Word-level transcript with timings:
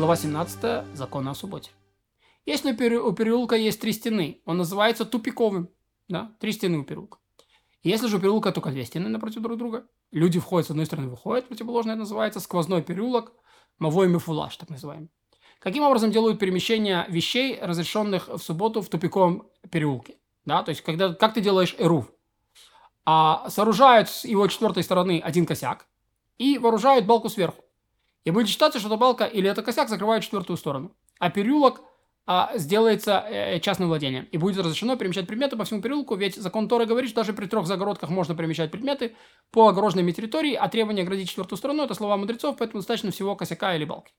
Глава 0.00 0.16
17. 0.16 0.96
Законы 0.96 1.28
о 1.28 1.34
субботе. 1.34 1.70
Если 2.46 2.72
у 2.72 3.12
переулка 3.12 3.54
есть 3.54 3.82
три 3.82 3.92
стены, 3.92 4.40
он 4.46 4.56
называется 4.56 5.04
тупиковым. 5.04 5.68
Да? 6.08 6.34
Три 6.40 6.52
стены 6.52 6.78
у 6.78 6.84
переулка. 6.84 7.18
Если 7.82 8.06
же 8.06 8.16
у 8.16 8.18
переулка 8.18 8.50
только 8.50 8.70
две 8.70 8.86
стены 8.86 9.10
напротив 9.10 9.42
друг 9.42 9.58
друга, 9.58 9.84
люди 10.10 10.40
входят 10.40 10.66
с 10.66 10.70
одной 10.70 10.86
стороны, 10.86 11.10
выходят, 11.10 11.48
противоположно 11.48 11.96
называется 11.96 12.40
сквозной 12.40 12.80
переулок, 12.80 13.34
мовой 13.78 14.08
мифулаш, 14.08 14.56
так 14.56 14.70
называемый. 14.70 15.10
Каким 15.58 15.82
образом 15.82 16.10
делают 16.10 16.38
перемещение 16.38 17.04
вещей, 17.10 17.58
разрешенных 17.60 18.28
в 18.28 18.38
субботу 18.38 18.80
в 18.80 18.88
тупиковом 18.88 19.50
переулке? 19.70 20.14
Да, 20.46 20.62
то 20.62 20.70
есть, 20.70 20.80
когда, 20.80 21.12
как 21.12 21.34
ты 21.34 21.42
делаешь 21.42 21.74
эрув? 21.76 22.10
А, 23.04 23.50
сооружают 23.50 24.08
с 24.08 24.24
его 24.24 24.46
четвертой 24.46 24.82
стороны 24.82 25.20
один 25.22 25.44
косяк 25.44 25.88
и 26.38 26.56
вооружают 26.56 27.04
балку 27.04 27.28
сверху. 27.28 27.62
И 28.24 28.30
будет 28.30 28.48
считаться, 28.48 28.78
что 28.78 28.88
эта 28.88 28.96
балка 28.96 29.24
или 29.24 29.48
это 29.48 29.62
косяк 29.62 29.88
закрывает 29.88 30.22
четвертую 30.22 30.56
сторону. 30.56 30.94
А 31.18 31.30
переулок 31.30 31.82
а, 32.26 32.52
сделается 32.56 33.24
э, 33.28 33.58
частным 33.60 33.88
владением. 33.88 34.24
И 34.30 34.38
будет 34.38 34.58
разрешено 34.58 34.96
перемещать 34.96 35.26
предметы 35.26 35.56
по 35.56 35.64
всему 35.64 35.82
переулку, 35.82 36.14
ведь 36.14 36.36
закон 36.36 36.68
Тора 36.68 36.84
говорит, 36.84 37.10
что 37.10 37.22
даже 37.22 37.32
при 37.32 37.46
трех 37.46 37.66
загородках 37.66 38.10
можно 38.10 38.36
перемещать 38.36 38.70
предметы 38.70 39.16
по 39.50 39.68
огороженной 39.68 40.12
территории, 40.12 40.54
а 40.54 40.68
требование 40.68 41.02
оградить 41.02 41.28
четвертую 41.28 41.58
сторону– 41.58 41.82
это 41.84 41.94
слова 41.94 42.16
мудрецов, 42.16 42.56
поэтому 42.58 42.80
достаточно 42.80 43.10
всего 43.10 43.34
косяка 43.34 43.74
или 43.74 43.84
балки. 43.84 44.12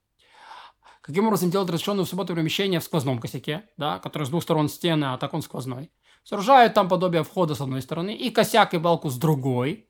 Каким 1.01 1.27
образом 1.27 1.51
делать 1.51 1.69
разрешенное 1.69 2.03
в 2.03 2.09
субботу 2.09 2.35
перемещение 2.35 2.79
в 2.79 2.83
сквозном 2.83 3.19
косяке, 3.19 3.63
да, 3.77 3.99
который 3.99 4.23
с 4.23 4.29
двух 4.29 4.43
сторон 4.43 4.67
стены, 4.67 5.05
а 5.05 5.17
так 5.17 5.33
он 5.33 5.41
сквозной. 5.41 5.89
Сооружают 6.23 6.73
там 6.73 6.89
подобие 6.89 7.23
входа 7.23 7.55
с 7.55 7.61
одной 7.61 7.81
стороны 7.81 8.13
и 8.13 8.29
косяк 8.29 8.73
и 8.73 8.77
балку 8.77 9.09
с 9.09 9.17
другой. 9.17 9.87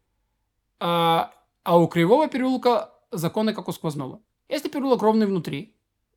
А, 0.79 1.31
а 1.63 1.77
у 1.77 1.87
кривого 1.87 2.27
переулка 2.27 2.91
законы 3.11 3.53
как 3.53 3.67
у 3.67 3.71
сквозного. 3.71 4.21
Если 4.49 4.69
переулок 4.69 5.01
ровный 5.01 5.25
внутри, 5.25 5.75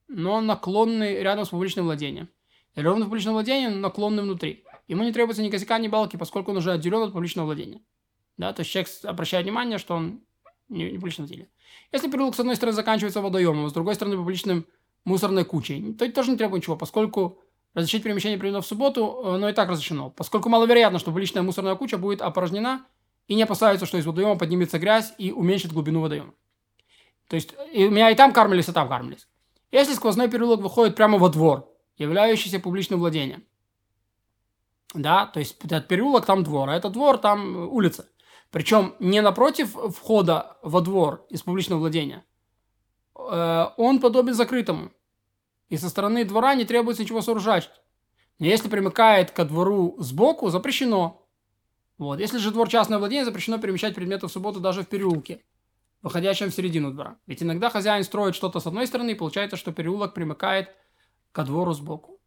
но 0.09 0.41
наклонный 0.41 1.23
рядом 1.23 1.45
с 1.45 1.49
публичным 1.49 1.87
владением. 1.87 2.29
Или 2.75 2.85
ровно 2.85 3.05
в 3.05 3.09
публичном 3.09 3.35
владении, 3.35 3.69
но 3.69 3.79
наклонный 3.79 4.23
внутри. 4.23 4.65
Ему 4.89 5.05
не 5.05 5.13
требуется 5.13 5.43
ни 5.43 5.51
косяка, 5.51 5.79
ни 5.79 5.89
балки, 5.89 6.17
поскольку 6.17 6.51
он 6.51 6.59
уже 6.59 6.73
отделен 6.73 7.03
от 7.03 7.13
публичного 7.13 7.47
владения. 7.47 7.81
Да, 8.37 8.53
то 8.53 8.61
есть 8.61 8.73
человек 8.73 8.91
обращает 9.05 9.45
внимание, 9.45 9.79
что 9.79 9.95
он 9.95 10.21
не, 10.69 10.91
не 10.91 10.99
публичное 10.99 11.27
владение. 11.27 11.49
Если 11.93 12.11
переулок 12.11 12.35
с 12.35 12.41
одной 12.41 12.57
стороны 12.57 12.75
заканчивается 12.75 13.21
водоемом, 13.21 13.67
а 13.67 13.71
с 13.71 13.73
другой 13.73 13.95
стороны 13.95 14.17
публичным 14.17 14.67
мусорной 15.05 15.45
кучей, 15.45 15.95
то 15.95 16.05
это 16.05 16.15
тоже 16.15 16.33
не 16.33 16.37
требует 16.37 16.63
ничего, 16.63 16.77
поскольку 16.77 17.39
разрешить 17.75 18.03
перемещение 18.03 18.39
предметов 18.39 18.65
в 18.65 18.69
субботу, 18.69 19.23
э, 19.25 19.37
но 19.37 19.49
и 19.49 19.53
так 19.53 19.69
разрешено. 19.69 20.11
Поскольку 20.11 20.49
маловероятно, 20.49 20.99
что 20.99 21.11
публичная 21.11 21.43
мусорная 21.43 21.75
куча 21.75 21.99
будет 21.99 22.23
опорожнена, 22.23 22.87
и 23.27 23.35
не 23.35 23.43
опасаются, 23.43 23.87
что 23.87 23.99
из 23.99 24.07
водоема 24.07 24.37
поднимется 24.37 24.79
грязь 24.79 25.15
и 25.19 25.33
уменьшит 25.33 25.73
глубину 25.73 26.01
водоема. 26.01 26.35
То 27.29 27.37
есть 27.37 27.55
и 27.73 27.89
меня 27.89 28.11
и 28.11 28.15
там 28.15 28.33
кармились, 28.33 28.69
и 28.69 28.73
там 28.73 28.89
кармились. 28.89 29.27
Если 29.71 29.95
сквозной 29.95 30.29
переулок 30.29 30.61
выходит 30.61 30.95
прямо 30.95 31.19
во 31.19 31.29
двор, 31.29 31.69
являющийся 31.97 32.61
публичным 32.61 33.01
владением, 33.01 33.45
да, 34.95 35.27
то 35.27 35.41
есть 35.41 35.57
этот 35.65 35.89
переулок 35.89 36.27
там 36.27 36.45
двор, 36.45 36.69
а 36.69 36.77
этот 36.77 36.93
двор 36.93 37.19
там 37.19 37.69
улица. 37.73 38.09
Причем 38.51 38.95
не 39.01 39.21
напротив 39.21 39.77
входа 39.97 40.59
во 40.63 40.81
двор 40.81 41.27
из 41.29 41.43
публичного 41.43 41.81
владения. 41.81 42.25
Э, 43.19 43.67
он 43.77 43.99
подобен 43.99 44.35
закрытому. 44.35 44.93
И 45.69 45.77
со 45.77 45.89
стороны 45.89 46.25
двора 46.25 46.55
не 46.55 46.65
требуется 46.65 47.03
ничего 47.03 47.21
сооружать. 47.21 47.69
Если 48.39 48.69
примыкает 48.69 49.33
ко 49.33 49.45
двору 49.45 49.97
сбоку, 49.99 50.51
запрещено. 50.51 51.27
Вот. 51.99 52.21
Если 52.21 52.39
же 52.39 52.53
двор 52.53 52.69
частного 52.69 53.01
владения, 53.01 53.25
запрещено 53.25 53.59
перемещать 53.59 53.97
предметы 53.97 54.29
в 54.29 54.31
субботу 54.33 54.61
даже 54.61 54.83
в 54.83 54.89
переулке 54.89 55.43
выходящем 56.05 56.51
в 56.51 56.55
середину 56.55 56.93
двора. 56.93 57.17
Ведь 57.27 57.43
иногда 57.43 57.71
хозяин 57.71 58.05
строит 58.05 58.37
что-то 58.37 58.61
с 58.61 58.67
одной 58.67 58.87
стороны, 58.87 59.13
и 59.13 59.15
получается, 59.15 59.57
что 59.57 59.73
переулок 59.73 60.13
примыкает 60.13 60.69
ко 61.33 61.45
двору 61.45 61.73
сбоку. 61.73 62.21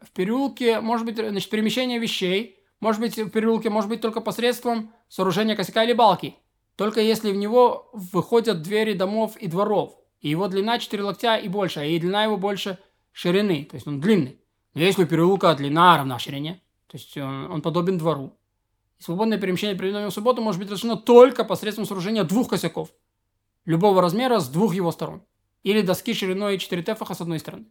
В 0.00 0.10
переулке 0.10 0.80
может 0.80 1.06
быть 1.06 1.16
значит, 1.16 1.50
перемещение 1.50 1.98
вещей, 1.98 2.62
может 2.78 3.00
быть 3.00 3.16
в 3.16 3.30
переулке 3.30 3.70
может 3.70 3.88
быть 3.88 4.02
только 4.02 4.20
посредством 4.20 4.92
сооружения 5.08 5.56
косяка 5.56 5.84
или 5.84 5.94
балки, 5.94 6.36
только 6.76 7.00
если 7.00 7.32
в 7.32 7.36
него 7.36 7.88
выходят 7.94 8.62
двери 8.62 8.92
домов 8.92 9.36
и 9.38 9.48
дворов, 9.48 9.98
и 10.20 10.28
его 10.28 10.46
длина 10.48 10.78
4 10.78 11.02
локтя 11.02 11.36
и 11.36 11.48
больше, 11.48 11.86
и 11.88 11.98
длина 11.98 12.24
его 12.24 12.36
больше 12.36 12.78
ширины, 13.12 13.64
то 13.64 13.76
есть 13.76 13.86
он 13.86 14.00
длинный. 14.00 14.38
Но 14.74 14.82
если 14.82 15.04
у 15.04 15.06
переулка 15.06 15.54
длина 15.54 15.96
равна 15.96 16.18
ширине, 16.18 16.62
то 16.86 16.98
есть 16.98 17.16
он, 17.16 17.50
он 17.50 17.62
подобен 17.62 17.96
двору, 17.96 18.38
Свободное 19.00 19.38
перемещение 19.38 19.76
при 19.76 19.90
в 19.90 20.10
субботу 20.10 20.42
может 20.42 20.60
быть 20.60 20.70
разрешено 20.70 20.94
только 20.94 21.42
посредством 21.42 21.86
сооружения 21.86 22.22
двух 22.22 22.50
косяков 22.50 22.92
любого 23.64 24.02
размера 24.02 24.40
с 24.40 24.48
двух 24.48 24.74
его 24.74 24.92
сторон. 24.92 25.22
Или 25.62 25.80
доски 25.80 26.12
шириной 26.12 26.58
4 26.58 26.82
тефаха 26.82 27.14
с 27.14 27.20
одной 27.22 27.38
стороны. 27.38 27.66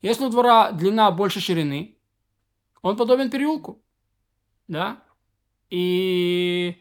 Если 0.00 0.24
у 0.24 0.30
двора 0.30 0.72
длина 0.72 1.10
больше 1.10 1.40
ширины, 1.40 1.98
он 2.80 2.96
подобен 2.96 3.30
переулку. 3.30 3.82
Да? 4.66 5.02
И, 5.68 6.76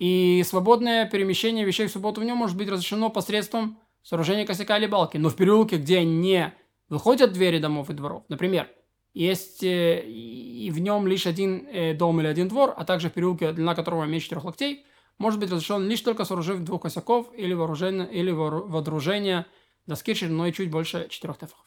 и 0.00 0.42
свободное 0.44 1.08
перемещение 1.08 1.64
вещей 1.64 1.86
в 1.86 1.92
субботу 1.92 2.20
в 2.20 2.24
нем 2.24 2.36
может 2.36 2.56
быть 2.56 2.68
разрешено 2.68 3.10
посредством 3.10 3.78
сооружения 4.02 4.44
косяка 4.44 4.76
или 4.76 4.86
балки. 4.86 5.18
Но 5.18 5.28
в 5.28 5.36
переулке, 5.36 5.76
где 5.76 6.04
не 6.04 6.52
выходят 6.88 7.32
двери 7.32 7.58
домов 7.58 7.90
и 7.90 7.92
дворов, 7.92 8.24
например, 8.28 8.68
есть 9.14 9.62
э, 9.62 10.04
и 10.04 10.70
в 10.70 10.80
нем 10.80 11.06
лишь 11.06 11.26
один 11.26 11.66
э, 11.68 11.94
дом 11.94 12.20
или 12.20 12.26
один 12.26 12.48
двор, 12.48 12.74
а 12.76 12.84
также 12.84 13.08
в 13.08 13.12
переулке, 13.12 13.52
длина 13.52 13.74
которого 13.76 14.04
меньше 14.04 14.28
трех 14.28 14.44
локтей, 14.44 14.84
может 15.18 15.38
быть 15.38 15.50
разрешен 15.50 15.88
лишь 15.88 16.00
только 16.00 16.24
сооружив 16.24 16.60
двух 16.60 16.82
косяков 16.82 17.28
или, 17.36 17.54
вооружение, 17.54 18.12
или 18.12 18.32
вооружение 18.32 19.46
доски 19.86 20.14
шириной 20.14 20.52
чуть 20.52 20.70
больше 20.70 21.06
четырех 21.08 21.38
тефахов. 21.38 21.64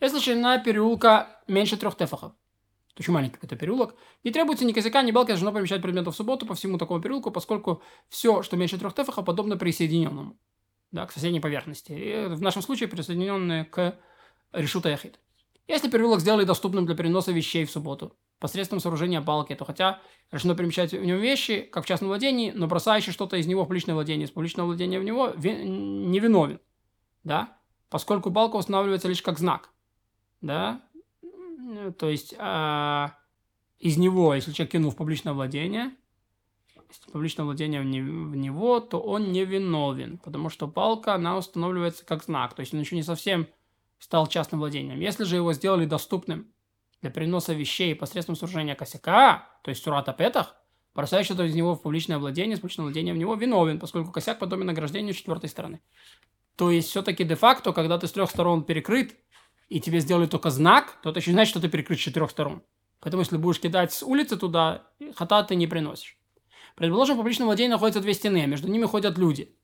Если 0.00 0.20
ширина 0.20 0.58
переулка 0.58 1.40
меньше 1.48 1.78
трех 1.78 1.96
тефахов, 1.96 2.32
то 2.32 3.00
очень 3.00 3.14
маленький 3.14 3.36
какой-то 3.36 3.56
переулок, 3.56 3.94
не 4.24 4.30
требуется 4.30 4.66
ни 4.66 4.72
косяка, 4.72 5.02
ни 5.02 5.12
балки, 5.12 5.28
должно 5.28 5.52
помещать 5.52 5.80
предметов 5.80 6.14
в 6.14 6.16
субботу 6.16 6.44
по 6.44 6.54
всему 6.54 6.76
такому 6.76 7.00
переулку, 7.00 7.30
поскольку 7.30 7.82
все, 8.10 8.42
что 8.42 8.56
меньше 8.58 8.78
трех 8.78 8.94
тефахов, 8.94 9.24
подобно 9.24 9.56
присоединенному, 9.56 10.38
да, 10.92 11.06
к 11.06 11.12
соседней 11.12 11.40
поверхности. 11.40 11.92
И 11.92 12.26
в 12.26 12.42
нашем 12.42 12.60
случае 12.60 12.88
присоединенные 12.88 13.64
к 13.64 13.98
решута 14.52 14.90
яхид. 14.90 15.18
Если 15.68 15.90
переулок 15.90 16.20
сделали 16.20 16.44
доступным 16.44 16.86
для 16.86 16.94
переноса 16.94 17.32
вещей 17.32 17.64
в 17.64 17.70
субботу 17.70 18.16
посредством 18.38 18.80
сооружения 18.80 19.20
балки, 19.20 19.54
то 19.54 19.64
хотя 19.64 20.00
решено 20.30 20.54
перемещать 20.54 20.92
в 20.92 21.04
нем 21.04 21.18
вещи, 21.18 21.60
как 21.60 21.84
в 21.84 21.88
частном 21.88 22.08
владении, 22.08 22.52
но 22.52 22.66
бросающий 22.66 23.12
что-то 23.12 23.36
из 23.36 23.46
него 23.46 23.62
в 23.62 23.66
публичное 23.66 23.94
владение, 23.94 24.26
из 24.26 24.30
публичного 24.30 24.66
владения 24.66 25.00
в 25.00 25.04
него 25.04 25.32
не 25.36 26.20
виновен, 26.20 26.60
да, 27.24 27.58
поскольку 27.88 28.30
балка 28.30 28.56
устанавливается 28.56 29.08
лишь 29.08 29.22
как 29.22 29.38
знак, 29.38 29.70
да, 30.40 30.82
то 31.98 32.08
есть 32.08 32.34
а, 32.38 33.14
из 33.78 33.96
него, 33.96 34.34
если 34.34 34.52
человек 34.52 34.72
кинул 34.72 34.90
в 34.90 34.96
публичное 34.96 35.32
владение, 35.32 35.92
если 36.88 37.10
публичное 37.10 37.44
владение 37.44 37.80
в, 37.80 37.84
не, 37.84 38.00
в 38.00 38.36
него, 38.36 38.78
то 38.80 39.00
он 39.00 39.32
не 39.32 39.44
виновен, 39.44 40.18
потому 40.18 40.50
что 40.50 40.68
балка, 40.68 41.14
она 41.14 41.36
устанавливается 41.36 42.04
как 42.04 42.22
знак, 42.22 42.54
то 42.54 42.60
есть 42.60 42.72
он 42.72 42.80
еще 42.80 42.94
не 42.94 43.02
совсем 43.02 43.48
стал 43.98 44.26
частным 44.26 44.60
владением. 44.60 45.00
Если 45.00 45.24
же 45.24 45.36
его 45.36 45.52
сделали 45.52 45.86
доступным 45.86 46.52
для 47.02 47.10
переноса 47.10 47.52
вещей 47.52 47.94
посредством 47.94 48.36
сооружения 48.36 48.74
косяка, 48.74 49.48
то 49.62 49.70
есть 49.70 49.82
сурата 49.82 50.12
петах, 50.12 50.56
бросающий 50.94 51.34
из 51.46 51.54
него 51.54 51.74
в 51.74 51.82
публичное 51.82 52.18
владение, 52.18 52.56
с 52.56 52.60
публичным 52.60 52.86
владением 52.86 53.16
в 53.16 53.18
него 53.18 53.34
виновен, 53.34 53.78
поскольку 53.78 54.12
косяк 54.12 54.38
подобен 54.38 54.66
награждению 54.66 55.14
четвертой 55.14 55.50
стороны. 55.50 55.80
То 56.56 56.70
есть 56.70 56.88
все-таки 56.88 57.24
де-факто, 57.24 57.72
когда 57.72 57.98
ты 57.98 58.06
с 58.06 58.12
трех 58.12 58.30
сторон 58.30 58.64
перекрыт, 58.64 59.14
и 59.68 59.80
тебе 59.80 60.00
сделали 60.00 60.26
только 60.26 60.50
знак, 60.50 60.98
то 61.02 61.10
это 61.10 61.18
еще 61.18 61.32
значит, 61.32 61.50
что 61.50 61.60
ты 61.60 61.68
перекрыт 61.68 61.98
с 61.98 62.02
четырех 62.02 62.30
сторон. 62.30 62.62
Поэтому 63.00 63.22
если 63.22 63.36
будешь 63.36 63.60
кидать 63.60 63.92
с 63.92 64.02
улицы 64.02 64.36
туда, 64.36 64.86
хата 65.14 65.42
ты 65.42 65.54
не 65.54 65.66
приносишь. 65.66 66.18
Предположим, 66.76 67.16
в 67.16 67.18
публичном 67.18 67.46
владении 67.46 67.70
находятся 67.70 68.00
две 68.00 68.14
стены, 68.14 68.42
а 68.42 68.46
между 68.46 68.68
ними 68.68 68.84
ходят 68.84 69.18
люди. 69.18 69.54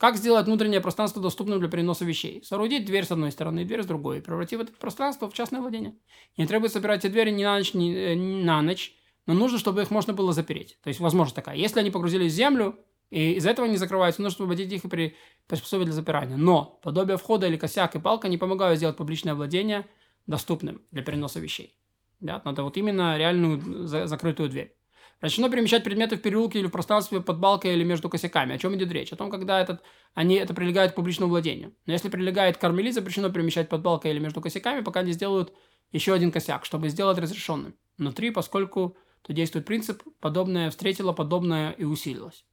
Как 0.00 0.16
сделать 0.16 0.46
внутреннее 0.46 0.80
пространство 0.80 1.20
доступным 1.20 1.60
для 1.60 1.68
переноса 1.68 2.06
вещей? 2.06 2.42
Соорудить 2.42 2.86
дверь 2.86 3.04
с 3.04 3.10
одной 3.10 3.30
стороны 3.30 3.60
и 3.60 3.64
дверь 3.66 3.82
с 3.82 3.86
другой, 3.86 4.22
превратив 4.22 4.60
это 4.60 4.72
пространство 4.72 5.28
в 5.28 5.34
частное 5.34 5.60
владение. 5.60 5.94
Не 6.38 6.46
требуется 6.46 6.78
собирать 6.78 7.04
эти 7.04 7.12
двери 7.12 7.30
ни 7.30 7.44
на 7.44 7.58
ночь, 7.58 7.74
ни, 7.74 7.94
э, 7.94 8.14
ни 8.14 8.42
на 8.42 8.62
ночь, 8.62 8.94
но 9.26 9.34
нужно, 9.34 9.58
чтобы 9.58 9.82
их 9.82 9.90
можно 9.90 10.14
было 10.14 10.32
запереть. 10.32 10.78
То 10.82 10.88
есть 10.88 11.00
возможность 11.00 11.36
такая. 11.36 11.54
Если 11.54 11.80
они 11.80 11.90
погрузились 11.90 12.32
в 12.32 12.34
землю, 12.34 12.78
и 13.10 13.34
из-за 13.34 13.50
этого 13.50 13.66
не 13.66 13.76
закрываются, 13.76 14.22
нужно 14.22 14.36
освободить 14.36 14.72
их 14.72 14.86
и 14.86 14.88
при... 14.88 15.16
приспособить 15.46 15.84
для 15.84 15.94
запирания. 15.94 16.38
Но 16.38 16.80
подобие 16.82 17.18
входа 17.18 17.46
или 17.46 17.58
косяк 17.58 17.94
и 17.94 17.98
палка 17.98 18.28
не 18.28 18.38
помогают 18.38 18.78
сделать 18.78 18.96
публичное 18.96 19.34
владение 19.34 19.86
доступным 20.26 20.80
для 20.92 21.02
переноса 21.02 21.40
вещей. 21.40 21.76
Да? 22.20 22.40
Надо 22.46 22.62
вот 22.62 22.78
именно 22.78 23.18
реальную 23.18 23.86
за- 23.86 24.06
закрытую 24.06 24.48
дверь. 24.48 24.79
Разрешено 25.20 25.50
перемещать 25.50 25.84
предметы 25.84 26.16
в 26.16 26.22
переулке 26.22 26.60
или 26.60 26.66
в 26.66 26.70
пространстве 26.70 27.20
под 27.20 27.38
балкой 27.38 27.74
или 27.74 27.84
между 27.84 28.08
косяками. 28.08 28.54
О 28.54 28.58
чем 28.58 28.74
идет 28.74 28.90
речь? 28.90 29.12
О 29.12 29.16
том, 29.16 29.30
когда 29.30 29.60
этот, 29.60 29.82
они 30.14 30.36
это 30.36 30.54
прилегают 30.54 30.92
к 30.92 30.94
публичному 30.94 31.30
владению. 31.30 31.74
Но 31.86 31.92
если 31.92 32.08
прилегает 32.08 32.56
к 32.56 32.60
кармели, 32.60 32.90
запрещено 32.90 33.28
перемещать 33.30 33.68
под 33.68 33.82
балкой 33.82 34.12
или 34.12 34.18
между 34.18 34.40
косяками, 34.40 34.82
пока 34.82 35.02
не 35.02 35.12
сделают 35.12 35.52
еще 35.92 36.14
один 36.14 36.32
косяк, 36.32 36.64
чтобы 36.64 36.88
сделать 36.88 37.18
разрешенным. 37.18 37.74
Внутри, 37.98 38.30
поскольку 38.30 38.96
то 39.22 39.34
действует 39.34 39.66
принцип 39.66 40.02
«подобное 40.20 40.70
встретило, 40.70 41.12
подобное 41.12 41.72
и 41.72 41.84
усилилось». 41.84 42.46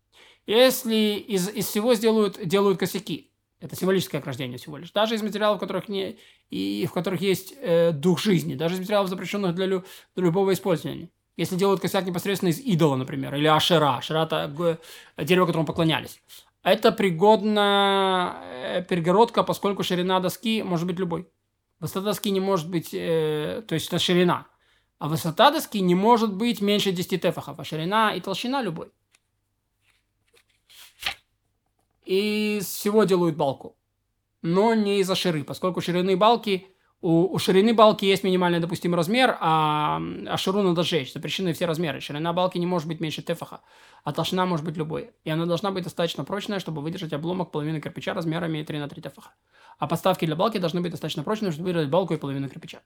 Если 0.45 1.15
из, 1.15 1.49
из 1.49 1.67
всего 1.67 1.93
сделают, 1.93 2.45
делают 2.45 2.79
косяки, 2.79 3.31
Это 3.59 3.75
символическое 3.75 4.21
ограждение 4.21 4.57
всего 4.57 4.77
лишь. 4.77 4.91
Даже 4.91 5.15
из 5.15 5.23
материалов, 5.23 5.57
в 5.57 5.59
которых, 5.59 5.89
не, 5.89 6.19
и 6.49 6.85
в 6.85 6.93
которых 6.93 7.21
есть 7.21 7.55
э, 7.59 7.91
дух 7.91 8.19
жизни. 8.19 8.53
Даже 8.55 8.75
из 8.75 8.79
материалов, 8.79 9.09
запрещенных 9.09 9.55
для, 9.55 9.65
лю, 9.65 9.83
для 10.15 10.25
любого 10.25 10.53
использования. 10.53 11.09
Если 11.37 11.55
делают 11.55 11.81
косяк 11.81 12.05
непосредственно 12.05 12.49
из 12.49 12.59
идола, 12.59 12.95
например, 12.95 13.35
или 13.35 13.45
ашера. 13.45 13.97
Ашера– 13.97 14.23
это 14.25 14.79
дерево, 15.17 15.45
которому 15.45 15.67
поклонялись. 15.67 16.19
Это 16.63 16.91
пригодна 16.91 18.41
э, 18.43 18.83
перегородка, 18.83 19.43
поскольку 19.43 19.83
ширина 19.83 20.19
доски 20.19 20.63
может 20.63 20.87
быть 20.87 20.99
любой. 20.99 21.29
Высота 21.79 22.01
доски 22.01 22.31
не 22.31 22.39
может 22.39 22.69
быть, 22.69 22.89
э, 22.91 23.63
то 23.67 23.75
есть 23.75 23.87
это 23.87 23.99
ширина. 23.99 24.47
А 24.97 25.07
высота 25.07 25.51
доски 25.51 25.79
не 25.79 25.93
может 25.93 26.33
быть 26.33 26.59
меньше 26.59 26.91
10 26.91 27.21
тефахов, 27.21 27.59
а 27.59 27.63
ширина 27.63 28.15
и 28.15 28.19
толщина 28.19 28.63
любой. 28.63 28.91
И 32.03 32.57
из 32.57 32.65
всего 32.65 33.03
делают 33.03 33.35
балку. 33.35 33.77
Но 34.41 34.73
не 34.73 34.99
из-за 35.01 35.13
ширы, 35.13 35.43
поскольку 35.43 35.81
ширины 35.81 36.17
балки, 36.17 36.67
у, 37.01 37.33
у 37.33 37.37
ширины 37.37 37.73
балки 37.73 38.05
есть 38.05 38.23
минимальный 38.23 38.59
допустимый 38.59 38.97
размер, 38.97 39.37
а, 39.39 40.01
а 40.27 40.37
ширу 40.37 40.63
надо 40.63 40.81
сжечь. 40.81 41.13
Запрещены 41.13 41.53
все 41.53 41.65
размеры. 41.65 42.01
Ширина 42.01 42.33
балки 42.33 42.57
не 42.57 42.65
может 42.65 42.87
быть 42.87 42.99
меньше 42.99 43.21
тефаха, 43.21 43.61
а 44.03 44.13
толщина 44.13 44.47
может 44.47 44.65
быть 44.65 44.77
любой. 44.77 45.11
И 45.23 45.29
она 45.29 45.45
должна 45.45 45.69
быть 45.71 45.83
достаточно 45.83 46.23
прочная, 46.23 46.59
чтобы 46.59 46.81
выдержать 46.81 47.13
обломок 47.13 47.51
половины 47.51 47.79
кирпича 47.79 48.15
размерами 48.15 48.63
3 48.63 48.79
на 48.79 48.89
3 48.89 49.01
тефаха. 49.03 49.31
А 49.77 49.87
подставки 49.87 50.25
для 50.25 50.35
балки 50.35 50.57
должны 50.57 50.81
быть 50.81 50.91
достаточно 50.91 51.23
прочными, 51.23 51.51
чтобы 51.51 51.67
выдержать 51.67 51.91
балку 51.91 52.15
и 52.15 52.17
половину 52.17 52.49
кирпича. 52.49 52.81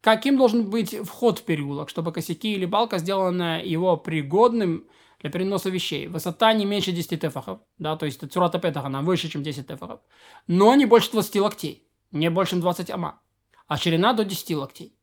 Каким 0.00 0.36
должен 0.36 0.68
быть 0.68 0.96
вход 1.04 1.38
в 1.38 1.44
переулок, 1.44 1.88
чтобы 1.88 2.12
косяки 2.12 2.52
или 2.52 2.66
балка, 2.66 2.98
сделанная 2.98 3.62
его 3.62 3.96
пригодным 3.96 4.88
для 5.20 5.30
переноса 5.30 5.70
вещей. 5.70 6.08
Высота 6.08 6.52
не 6.52 6.64
меньше 6.64 6.92
10 6.92 7.20
тефахов, 7.20 7.60
да, 7.78 7.96
то 7.96 8.06
есть 8.06 8.20
цурата 8.30 8.58
петах, 8.58 8.84
она 8.84 9.02
выше, 9.02 9.28
чем 9.28 9.42
10 9.42 9.66
тефахов, 9.66 10.00
но 10.46 10.74
не 10.74 10.84
больше 10.84 11.10
20 11.12 11.36
локтей, 11.36 11.88
не 12.12 12.28
больше, 12.28 12.50
чем 12.50 12.60
20 12.60 12.90
ама, 12.90 13.20
а 13.66 13.76
ширина 13.76 14.12
до 14.12 14.24
10 14.24 14.56
локтей. 14.56 14.94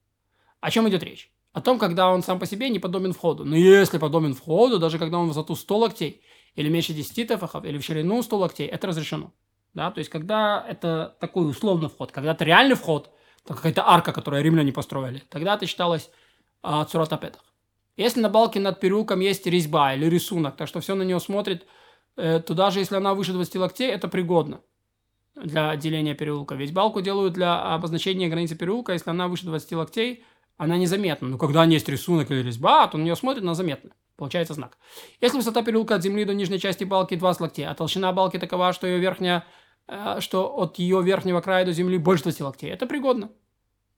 О 0.61 0.71
чем 0.71 0.87
идет 0.89 1.03
речь? 1.03 1.31
О 1.51 1.61
том, 1.61 1.77
когда 1.77 2.09
он 2.09 2.23
сам 2.23 2.39
по 2.39 2.45
себе 2.45 2.69
не 2.69 2.79
подобен 2.79 3.13
входу. 3.13 3.45
Но 3.45 3.55
если 3.55 3.97
подобен 3.97 4.33
входу, 4.33 4.79
даже 4.79 4.97
когда 4.97 5.19
он 5.19 5.25
в 5.25 5.27
высоту 5.29 5.55
100 5.55 5.77
локтей, 5.77 6.21
или 6.55 6.69
меньше 6.69 6.93
10 6.93 7.27
тефахов, 7.27 7.65
или 7.65 7.77
в 7.77 7.83
ширину 7.83 8.21
100 8.21 8.37
локтей, 8.37 8.67
это 8.67 8.87
разрешено. 8.87 9.33
Да, 9.73 9.91
то 9.91 9.99
есть, 9.99 10.09
когда 10.09 10.63
это 10.67 11.15
такой 11.19 11.49
условный 11.49 11.89
вход, 11.89 12.11
когда 12.11 12.31
это 12.31 12.45
реальный 12.45 12.75
вход, 12.75 13.11
то 13.45 13.55
какая-то 13.55 13.87
арка, 13.87 14.13
которую 14.13 14.43
римляне 14.43 14.71
построили, 14.71 15.23
тогда 15.29 15.55
это 15.55 15.65
считалось 15.65 16.09
а, 16.61 16.85
цуратапетах. 16.85 17.43
Если 17.97 18.21
на 18.21 18.29
балке 18.29 18.59
над 18.59 18.79
переулком 18.79 19.19
есть 19.19 19.45
резьба 19.45 19.93
или 19.93 20.05
рисунок, 20.05 20.55
так 20.55 20.67
что 20.67 20.79
все 20.79 20.95
на 20.95 21.03
нее 21.03 21.19
смотрит, 21.19 21.65
э, 22.15 22.39
то 22.39 22.53
даже 22.53 22.79
если 22.79 22.95
она 22.95 23.13
выше 23.13 23.33
20 23.33 23.55
локтей, 23.55 23.91
это 23.91 24.07
пригодно 24.07 24.61
для 25.35 25.71
отделения 25.71 26.13
переулка. 26.13 26.55
Ведь 26.55 26.73
балку 26.73 27.01
делают 27.01 27.33
для 27.33 27.73
обозначения 27.73 28.29
границы 28.29 28.55
переулка, 28.55 28.93
если 28.93 29.09
она 29.09 29.27
выше 29.27 29.45
20 29.45 29.71
локтей, 29.73 30.23
она 30.57 30.77
незаметна. 30.77 31.27
Но 31.27 31.37
когда 31.37 31.63
есть 31.65 31.89
рисунок 31.89 32.29
или 32.31 32.43
резьба, 32.43 32.87
то 32.87 32.97
на 32.97 33.03
нее 33.03 33.15
смотрит, 33.15 33.43
она 33.43 33.55
заметна. 33.55 33.91
Получается 34.15 34.53
знак. 34.53 34.77
Если 35.21 35.37
высота 35.37 35.63
переулка 35.63 35.95
от 35.95 36.03
земли 36.03 36.23
до 36.23 36.33
нижней 36.33 36.59
части 36.59 36.83
балки 36.83 37.15
20 37.15 37.41
локтей, 37.41 37.65
а 37.65 37.73
толщина 37.73 38.11
балки 38.13 38.37
такова, 38.37 38.71
что 38.71 38.85
ее 38.85 38.99
верхняя, 38.99 39.43
э, 39.87 40.17
что 40.19 40.55
от 40.55 40.77
ее 40.77 41.01
верхнего 41.01 41.41
края 41.41 41.65
до 41.65 41.71
земли 41.71 41.97
больше 41.97 42.23
20 42.23 42.41
локтей, 42.41 42.69
это 42.69 42.85
пригодно 42.85 43.31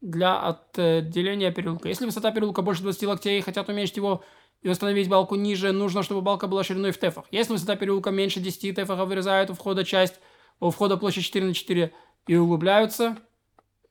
для 0.01 0.39
отделения 0.73 1.51
переулка. 1.51 1.89
Если 1.89 2.05
высота 2.05 2.31
переулка 2.31 2.61
больше 2.61 2.83
20 2.83 3.03
локтей 3.03 3.39
и 3.39 3.41
хотят 3.41 3.67
уменьшить 3.67 3.97
его 3.97 4.23
и 4.61 4.69
установить 4.69 5.09
балку 5.09 5.35
ниже, 5.35 5.71
нужно, 5.71 6.03
чтобы 6.03 6.21
балка 6.21 6.47
была 6.47 6.63
шириной 6.63 6.91
в 6.91 6.99
тефах. 6.99 7.25
Если 7.31 7.53
высота 7.53 7.75
переулка 7.75 8.11
меньше 8.11 8.39
10 8.39 8.75
тефахов, 8.75 9.07
вырезают 9.07 9.49
у 9.49 9.53
входа 9.53 9.83
часть, 9.83 10.19
у 10.59 10.69
входа 10.69 10.97
площадь 10.97 11.25
4 11.25 11.45
на 11.45 11.53
4 11.53 11.93
и 12.27 12.35
углубляются, 12.35 13.17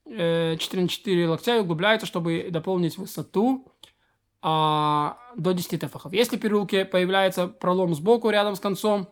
4 0.07 0.57
э, 0.57 0.57
на 0.57 0.89
4 0.89 1.29
локтя 1.29 1.57
и 1.57 1.61
углубляются, 1.61 2.07
чтобы 2.07 2.49
дополнить 2.51 2.99
высоту 2.99 3.73
а, 4.43 5.17
до 5.37 5.53
10 5.53 5.81
тефахов. 5.81 6.13
Если 6.13 6.37
в 6.37 6.41
переулке 6.41 6.85
появляется 6.85 7.49
пролом 7.49 7.95
сбоку 7.95 8.31
рядом 8.31 8.57
с 8.57 8.61
концом 8.61 9.09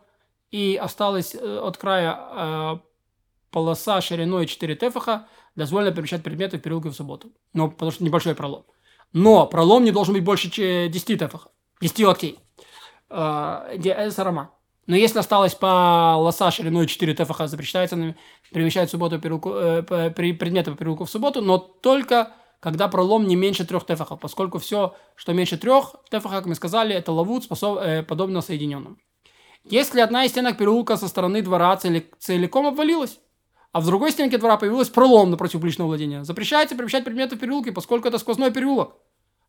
и 0.51 0.79
осталась 0.81 1.33
э, 1.33 1.59
от 1.59 1.77
края 1.77 2.19
э, 2.19 2.77
полоса 3.49 4.01
шириной 4.01 4.45
4 4.45 4.75
тефаха, 4.75 5.27
дозволено 5.55 5.91
перемещать 5.91 6.23
предметы 6.23 6.57
в 6.57 6.61
переулке 6.61 6.89
в 6.89 6.93
субботу. 6.93 7.31
Но, 7.53 7.69
потому 7.69 7.91
что 7.91 8.03
небольшой 8.03 8.35
пролом. 8.35 8.65
Но 9.11 9.47
пролом 9.47 9.83
не 9.83 9.91
должен 9.91 10.13
быть 10.13 10.23
больше 10.23 10.49
10 10.49 11.05
тефахов, 11.19 11.51
10 11.81 11.99
локтей. 12.05 12.39
Э, 13.09 14.09
сарама. 14.11 14.51
Но 14.85 14.95
если 14.95 15.19
осталось 15.19 15.55
по 15.55 16.15
лоса 16.17 16.51
шириной 16.51 16.87
4 16.87 17.13
тефаха, 17.13 17.47
запрещается 17.47 18.15
перемещать 18.51 18.89
в 18.89 18.91
субботу 18.91 19.19
переулку, 19.19 19.51
э, 19.51 20.11
предметы 20.11 20.71
по 20.71 20.77
переулку 20.77 21.05
в 21.05 21.09
субботу, 21.09 21.41
но 21.41 21.57
только 21.57 22.33
когда 22.59 22.87
пролом 22.87 23.27
не 23.27 23.35
меньше 23.35 23.65
трех 23.65 23.85
тефахов, 23.85 24.19
поскольку 24.19 24.57
все, 24.57 24.95
что 25.15 25.33
меньше 25.33 25.57
трех 25.57 25.95
тефахов, 26.09 26.37
как 26.39 26.45
мы 26.45 26.55
сказали, 26.55 26.95
это 26.95 27.11
лавут, 27.11 27.43
способ, 27.43 27.77
э, 27.79 28.03
подобно 28.03 28.41
соединенным. 28.41 28.97
Если 29.65 30.01
одна 30.01 30.25
из 30.25 30.31
стенок 30.31 30.57
переулка 30.57 30.97
со 30.97 31.07
стороны 31.07 31.41
двора 31.41 31.75
целиком 31.77 32.67
обвалилась, 32.67 33.19
а 33.73 33.79
в 33.79 33.85
другой 33.85 34.11
стенке 34.11 34.37
двора 34.37 34.57
появилась 34.57 34.89
пролом 34.89 35.31
напротив 35.31 35.53
публичного 35.53 35.87
владения. 35.87 36.23
Запрещается 36.23 36.75
перемещать 36.75 37.03
предметы 37.03 37.35
в 37.35 37.39
переулке, 37.39 37.71
поскольку 37.71 38.07
это 38.07 38.17
сквозной 38.17 38.51
переулок. 38.51 38.95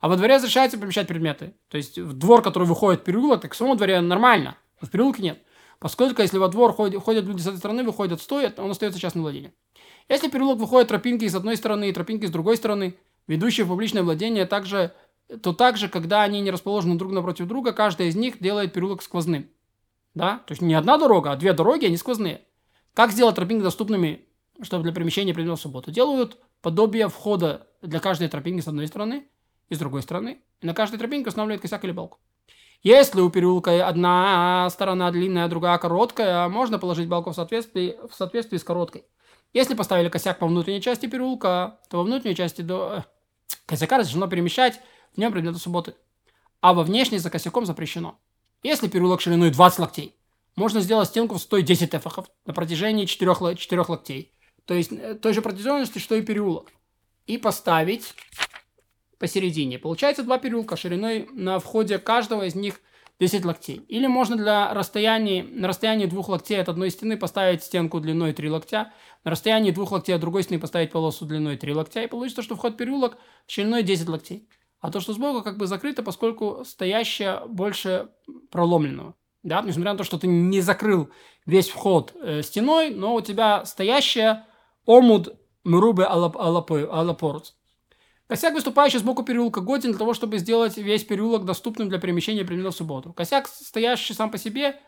А 0.00 0.08
во 0.08 0.16
дворе 0.16 0.36
разрешается 0.36 0.78
перемещать 0.78 1.06
предметы. 1.06 1.54
То 1.68 1.76
есть 1.76 1.98
в 1.98 2.14
двор, 2.14 2.42
который 2.42 2.66
выходит 2.66 3.02
в 3.02 3.04
переулок, 3.04 3.42
так 3.42 3.52
в 3.52 3.56
самом 3.56 3.76
дворе 3.76 4.00
нормально, 4.00 4.56
в 4.84 4.90
переулке 4.90 5.22
нет. 5.22 5.42
Поскольку 5.78 6.22
если 6.22 6.38
во 6.38 6.48
двор 6.48 6.72
ходят, 6.72 7.02
ходят 7.02 7.24
люди 7.24 7.40
с 7.40 7.46
этой 7.46 7.58
стороны, 7.58 7.82
выходят, 7.84 8.20
стоят, 8.20 8.58
он 8.58 8.70
остается 8.70 9.00
частным 9.00 9.22
владением. 9.22 9.52
Если 10.08 10.28
в 10.28 10.30
переулок 10.30 10.58
выходят 10.58 10.88
тропинки 10.88 11.26
с 11.26 11.34
одной 11.34 11.56
стороны 11.56 11.88
и 11.88 11.92
тропинки 11.92 12.26
с 12.26 12.30
другой 12.30 12.56
стороны, 12.56 12.96
ведущие 13.26 13.64
в 13.64 13.68
публичное 13.68 14.02
владение, 14.02 14.46
также, 14.46 14.94
то 15.42 15.52
также, 15.52 15.88
когда 15.88 16.22
они 16.22 16.40
не 16.40 16.50
расположены 16.50 16.96
друг 16.96 17.12
напротив 17.12 17.46
друга, 17.46 17.72
каждая 17.72 18.08
из 18.08 18.16
них 18.16 18.38
делает 18.40 18.72
переулок 18.72 19.02
сквозным. 19.02 19.48
Да? 20.14 20.38
То 20.46 20.52
есть 20.52 20.62
не 20.62 20.74
одна 20.74 20.96
дорога, 20.96 21.32
а 21.32 21.36
две 21.36 21.52
дороги, 21.52 21.86
они 21.86 21.96
сквозные. 21.96 22.42
Как 22.94 23.10
сделать 23.10 23.34
тропинки 23.34 23.62
доступными, 23.62 24.24
чтобы 24.62 24.84
для 24.84 24.92
перемещения 24.92 25.34
предметов 25.34 25.58
в 25.58 25.62
субботу? 25.62 25.90
Делают 25.90 26.38
подобие 26.62 27.08
входа 27.08 27.66
для 27.82 27.98
каждой 27.98 28.28
тропинки 28.28 28.62
с 28.62 28.68
одной 28.68 28.86
стороны 28.86 29.26
и 29.68 29.74
с 29.74 29.78
другой 29.78 30.02
стороны. 30.02 30.38
И 30.60 30.66
на 30.66 30.74
каждой 30.74 30.98
тропинке 30.98 31.28
устанавливают 31.28 31.62
косяк 31.62 31.84
или 31.84 31.92
балку. 31.92 32.18
Если 32.84 33.22
у 33.22 33.30
переулка 33.30 33.88
одна 33.88 34.68
сторона 34.68 35.10
длинная, 35.10 35.48
другая 35.48 35.78
короткая, 35.78 36.50
можно 36.50 36.78
положить 36.78 37.08
балку 37.08 37.30
в 37.30 37.34
соответствии, 37.34 37.96
в 38.06 38.14
соответствии 38.14 38.58
с 38.58 38.64
короткой. 38.64 39.06
Если 39.54 39.74
поставили 39.74 40.10
косяк 40.10 40.38
по 40.38 40.46
внутренней 40.46 40.82
части 40.82 41.06
переулка, 41.06 41.78
то 41.88 41.96
во 41.96 42.02
внутренней 42.02 42.36
части 42.36 42.60
до... 42.60 42.96
Э, 42.98 43.02
косяка 43.64 43.96
разрешено 43.96 44.28
перемещать 44.28 44.82
в 45.14 45.18
нем 45.18 45.32
предметы 45.32 45.58
субботы. 45.58 45.94
А 46.60 46.74
во 46.74 46.82
внешней 46.82 47.16
за 47.16 47.30
косяком 47.30 47.64
запрещено. 47.64 48.18
Если 48.62 48.88
переулок 48.88 49.22
шириной 49.22 49.50
20 49.50 49.78
локтей, 49.78 50.14
можно 50.54 50.80
сделать 50.80 51.08
стенку 51.08 51.36
в 51.36 51.40
110 51.40 51.90
тефахов 51.90 52.26
на 52.44 52.52
протяжении 52.52 53.06
4, 53.06 53.56
4 53.56 53.84
локтей. 53.88 54.30
То 54.66 54.74
есть 54.74 54.92
э, 54.92 55.14
той 55.14 55.32
же 55.32 55.40
протяженности, 55.40 55.98
что 55.98 56.16
и 56.16 56.22
переулок. 56.22 56.70
И 57.26 57.38
поставить 57.38 58.14
посередине. 59.24 59.78
Получается 59.78 60.22
два 60.22 60.36
переулка 60.36 60.76
шириной 60.76 61.30
на 61.32 61.58
входе 61.58 61.98
каждого 61.98 62.44
из 62.44 62.54
них 62.54 62.82
10 63.20 63.46
локтей. 63.46 63.76
Или 63.88 64.06
можно 64.06 64.36
для 64.36 64.74
расстояния, 64.74 65.42
на 65.42 65.66
расстоянии 65.66 66.04
двух 66.04 66.28
локтей 66.28 66.60
от 66.60 66.68
одной 66.68 66.90
стены 66.90 67.16
поставить 67.16 67.62
стенку 67.62 68.00
длиной 68.00 68.34
3 68.34 68.50
локтя, 68.50 68.92
на 69.24 69.30
расстоянии 69.30 69.70
двух 69.70 69.92
локтей 69.92 70.14
от 70.14 70.20
другой 70.20 70.42
стены 70.42 70.60
поставить 70.60 70.90
полосу 70.90 71.24
длиной 71.24 71.56
3 71.56 71.72
локтя, 71.72 72.02
и 72.02 72.06
получится, 72.06 72.42
что 72.42 72.54
вход 72.54 72.74
в 72.74 72.76
переулок 72.76 73.16
шириной 73.46 73.82
10 73.82 74.10
локтей. 74.10 74.46
А 74.80 74.90
то, 74.90 75.00
что 75.00 75.14
сбоку 75.14 75.42
как 75.42 75.56
бы 75.56 75.66
закрыто, 75.66 76.02
поскольку 76.02 76.62
стоящее 76.66 77.40
больше 77.48 78.10
проломленного. 78.50 79.14
Да, 79.42 79.62
несмотря 79.62 79.92
на 79.92 79.98
то, 79.98 80.04
что 80.04 80.18
ты 80.18 80.26
не 80.26 80.60
закрыл 80.60 81.08
весь 81.46 81.70
вход 81.70 82.12
э, 82.20 82.42
стеной, 82.42 82.90
но 82.90 83.14
у 83.14 83.22
тебя 83.22 83.64
стоящая 83.64 84.44
омуд 84.84 85.34
мрубы 85.64 86.04
алапорус. 86.04 87.56
Косяк, 88.26 88.54
выступающий 88.54 88.98
сбоку 88.98 89.22
переулка, 89.22 89.60
годен 89.60 89.90
для 89.90 89.98
того, 89.98 90.14
чтобы 90.14 90.38
сделать 90.38 90.76
весь 90.78 91.04
переулок 91.04 91.44
доступным 91.44 91.88
для 91.88 91.98
перемещения 91.98 92.44
примерно 92.44 92.70
в 92.70 92.76
субботу. 92.76 93.12
Косяк, 93.12 93.48
стоящий 93.48 94.14
сам 94.14 94.30
по 94.30 94.38
себе, 94.38 94.80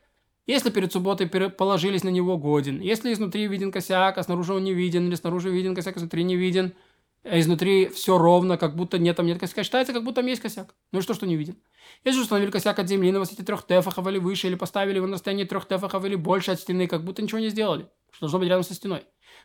если 0.46 0.70
перед 0.70 0.92
субботой 0.92 1.28
положились 1.28 2.04
на 2.04 2.08
него, 2.08 2.38
годен. 2.38 2.80
Если 2.80 3.12
изнутри 3.12 3.46
виден 3.46 3.72
косяк, 3.72 4.16
а 4.16 4.22
снаружи 4.22 4.54
он 4.54 4.64
не 4.64 4.72
виден, 4.72 5.06
или 5.06 5.14
снаружи 5.14 5.50
виден 5.50 5.74
косяк, 5.74 5.96
а 5.96 5.98
изнутри 5.98 6.24
не 6.24 6.36
виден– 6.36 6.72
а 7.28 7.40
изнутри 7.40 7.88
все 7.88 8.18
ровно, 8.18 8.56
как 8.56 8.76
будто 8.76 8.98
нет 8.98 9.16
там 9.16 9.26
нет 9.26 9.40
косяка. 9.40 9.64
Считается, 9.64 9.92
как 9.92 10.04
будто 10.04 10.16
там 10.16 10.26
есть 10.26 10.40
косяк. 10.40 10.74
Ну 10.92 11.00
и 11.00 11.02
что, 11.02 11.12
что 11.12 11.26
не 11.26 11.36
виден? 11.36 11.56
Если 12.04 12.20
установили 12.20 12.52
косяк 12.52 12.78
от 12.78 12.88
земли 12.88 13.10
на 13.10 13.18
высоте 13.18 13.42
трех 13.42 13.66
тефахов 13.66 14.06
или 14.06 14.18
выше, 14.18 14.46
или 14.46 14.54
поставили 14.54 14.96
его 14.96 15.06
на 15.08 15.14
расстоянии 15.14 15.44
трех 15.44 15.66
тефахов 15.66 16.04
или 16.04 16.14
больше 16.14 16.52
от 16.52 16.60
стены, 16.60 16.86
как 16.86 17.04
будто 17.04 17.22
ничего 17.22 17.40
не 17.40 17.48
сделали. 17.48 17.88
Что 18.12 18.26
должно 18.26 18.38
быть 18.38 18.48
рядом 18.48 18.62
со 18.62 18.74
стеной. 18.74 19.02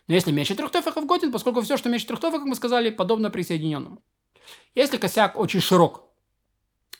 Но 0.08 0.14
если 0.14 0.32
меньше 0.32 0.54
трех 0.54 0.70
тефахов 0.70 1.06
годен, 1.06 1.32
поскольку 1.32 1.60
все, 1.62 1.76
что 1.76 1.88
меньше 1.88 2.06
трех 2.06 2.20
как 2.20 2.44
мы 2.44 2.54
сказали, 2.54 2.90
подобно 2.90 3.30
присоединенному. 3.30 4.02
Если 4.74 4.96
косяк 4.96 5.38
очень 5.38 5.60
широк, 5.60 6.04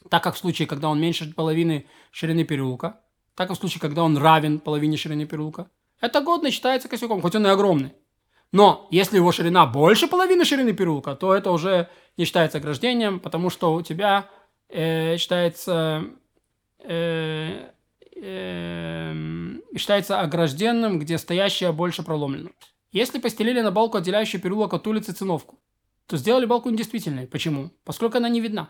так 0.09 0.23
как 0.23 0.35
в 0.35 0.39
случае, 0.39 0.69
когда 0.69 0.89
он 0.89 1.01
меньше 1.01 1.33
половины 1.33 1.87
ширины 2.11 2.45
переулка, 2.45 3.01
так 3.35 3.49
как 3.49 3.57
в 3.57 3.61
случае, 3.61 3.81
когда 3.81 4.03
он 4.03 4.17
равен 4.19 4.61
половине 4.61 4.97
ширины 4.97 5.27
переулка, 5.27 5.71
Это 6.01 6.21
годно 6.21 6.51
считается 6.51 6.89
косяком, 6.89 7.23
хоть 7.23 7.37
он 7.37 7.47
и 7.47 7.51
огромный. 7.51 7.93
Но 8.51 8.89
если 8.91 9.17
его 9.17 9.33
ширина 9.33 9.67
больше 9.67 10.09
половины 10.09 10.45
ширины 10.45 10.73
переулка, 10.73 11.15
то 11.15 11.35
это 11.35 11.53
уже 11.53 11.89
не 12.17 12.25
считается 12.25 12.59
ограждением, 12.59 13.21
потому 13.21 13.51
что 13.51 13.73
у 13.73 13.83
тебя 13.83 14.29
э, 14.69 15.17
считается 15.17 16.05
э, 16.81 17.71
э, 18.17 19.15
считается 19.79 20.21
огражденным, 20.21 20.99
где 20.99 21.19
стоящее 21.19 21.73
больше 21.73 22.03
проломлено. 22.03 22.51
Если 22.93 23.19
постелили 23.19 23.61
на 23.63 23.71
балку, 23.71 23.97
отделяющую 23.97 24.41
переулок 24.41 24.75
от 24.75 24.87
улицы, 24.87 25.13
циновку, 25.13 25.59
то 26.07 26.19
сделали 26.19 26.45
балку 26.45 26.69
недействительной. 26.69 27.27
Почему? 27.27 27.71
Поскольку 27.85 28.19
она 28.19 28.29
не 28.29 28.41
видна. 28.41 28.69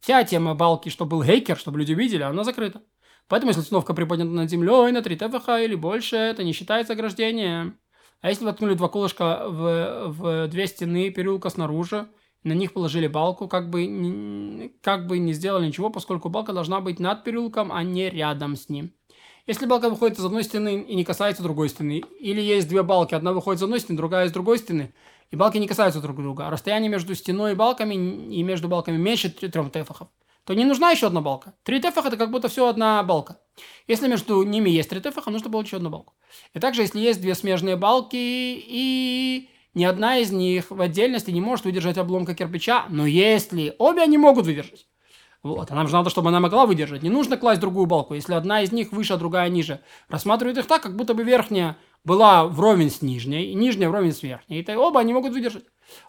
Вся 0.00 0.22
тема 0.24 0.54
балки, 0.54 0.88
что 0.88 1.06
был 1.06 1.22
гейкер, 1.22 1.56
чтобы 1.56 1.80
люди 1.80 1.92
видели, 1.92 2.22
она 2.22 2.44
закрыта. 2.44 2.82
Поэтому, 3.28 3.50
если 3.50 3.62
циновка 3.62 3.94
приподнята 3.94 4.30
над 4.30 4.50
землей 4.50 4.92
на 4.92 5.02
3 5.02 5.16
ТФХ 5.16 5.48
или 5.60 5.74
больше, 5.74 6.16
это 6.16 6.44
не 6.44 6.52
считается 6.52 6.92
ограждением. 6.92 7.78
А 8.20 8.28
если 8.28 8.44
воткнули 8.44 8.74
два 8.74 8.88
колышка 8.88 9.46
в, 9.48 10.08
в 10.08 10.48
две 10.48 10.66
стены 10.68 11.10
переулка 11.10 11.50
снаружи, 11.50 12.08
на 12.44 12.52
них 12.52 12.72
положили 12.72 13.06
балку, 13.08 13.48
как 13.48 13.70
бы, 13.70 14.72
как 14.80 15.06
бы 15.06 15.18
не 15.18 15.32
сделали 15.32 15.66
ничего, 15.66 15.90
поскольку 15.90 16.28
балка 16.28 16.52
должна 16.52 16.80
быть 16.80 17.00
над 17.00 17.24
переулком, 17.24 17.72
а 17.72 17.82
не 17.82 18.10
рядом 18.10 18.56
с 18.56 18.68
ним. 18.68 18.92
Если 19.46 19.66
балка 19.66 19.90
выходит 19.90 20.18
из 20.18 20.24
одной 20.24 20.44
стены 20.44 20.82
и 20.82 20.94
не 20.94 21.04
касается 21.04 21.42
другой 21.42 21.68
стены, 21.68 22.04
или 22.20 22.40
есть 22.40 22.68
две 22.68 22.84
балки, 22.84 23.14
одна 23.14 23.32
выходит 23.32 23.58
из 23.58 23.64
одной 23.64 23.80
стены, 23.80 23.96
другая 23.96 24.26
из 24.26 24.32
другой 24.32 24.58
стены, 24.58 24.94
и 25.32 25.36
балки 25.36 25.58
не 25.58 25.66
касаются 25.66 26.00
друг 26.00 26.16
друга, 26.16 26.46
а 26.46 26.50
расстояние 26.50 26.88
между 26.88 27.12
стеной 27.16 27.52
и 27.52 27.54
балками 27.56 27.94
и 27.94 28.42
между 28.44 28.68
балками 28.68 28.98
меньше 28.98 29.30
трех 29.30 29.72
тефахов, 29.72 30.06
то 30.44 30.54
не 30.54 30.64
нужна 30.64 30.92
еще 30.92 31.08
одна 31.08 31.20
балка. 31.22 31.54
Три 31.64 31.80
тефаха– 31.80 32.08
это 32.08 32.16
как 32.16 32.30
будто 32.30 32.48
все 32.48 32.68
одна 32.68 33.02
балка. 33.02 33.40
Если 33.88 34.06
между 34.06 34.44
ними 34.44 34.70
есть 34.70 34.90
три 34.90 35.00
тефаха, 35.00 35.30
нужно 35.30 35.50
было 35.50 35.62
еще 35.62 35.78
одну 35.78 35.90
балку. 35.90 36.14
И 36.54 36.60
также, 36.60 36.82
если 36.82 37.00
есть 37.00 37.20
две 37.20 37.34
смежные 37.34 37.74
балки, 37.74 38.14
и 38.16 39.48
ни 39.74 39.82
одна 39.82 40.18
из 40.18 40.30
них 40.30 40.70
в 40.70 40.80
отдельности 40.80 41.32
не 41.32 41.40
может 41.40 41.64
выдержать 41.64 41.98
обломка 41.98 42.36
кирпича, 42.36 42.86
но 42.90 43.06
если 43.06 43.74
обе 43.78 44.02
они 44.02 44.18
могут 44.18 44.46
выдержать, 44.46 44.86
вот, 45.42 45.72
а 45.72 45.74
нам 45.74 45.88
же 45.88 45.94
надо, 45.94 46.08
чтобы 46.08 46.28
она 46.28 46.38
могла 46.38 46.66
выдержать. 46.66 47.02
Не 47.02 47.10
нужно 47.10 47.36
класть 47.36 47.60
другую 47.60 47.86
балку, 47.86 48.14
если 48.14 48.34
одна 48.34 48.62
из 48.62 48.70
них 48.70 48.92
выше, 48.92 49.14
а 49.14 49.16
другая 49.16 49.48
ниже. 49.48 49.80
Рассматривают 50.08 50.58
их 50.58 50.66
так, 50.66 50.82
как 50.82 50.96
будто 50.96 51.14
бы 51.14 51.24
верхняя 51.24 51.76
была 52.04 52.44
вровень 52.46 52.90
с 52.90 53.02
нижней, 53.02 53.46
и 53.46 53.54
нижняя 53.54 53.88
вровень 53.88 54.12
с 54.12 54.22
верхней. 54.22 54.60
И 54.60 54.74
оба 54.76 55.00
они 55.00 55.12
могут 55.12 55.32
выдержать. 55.32 55.64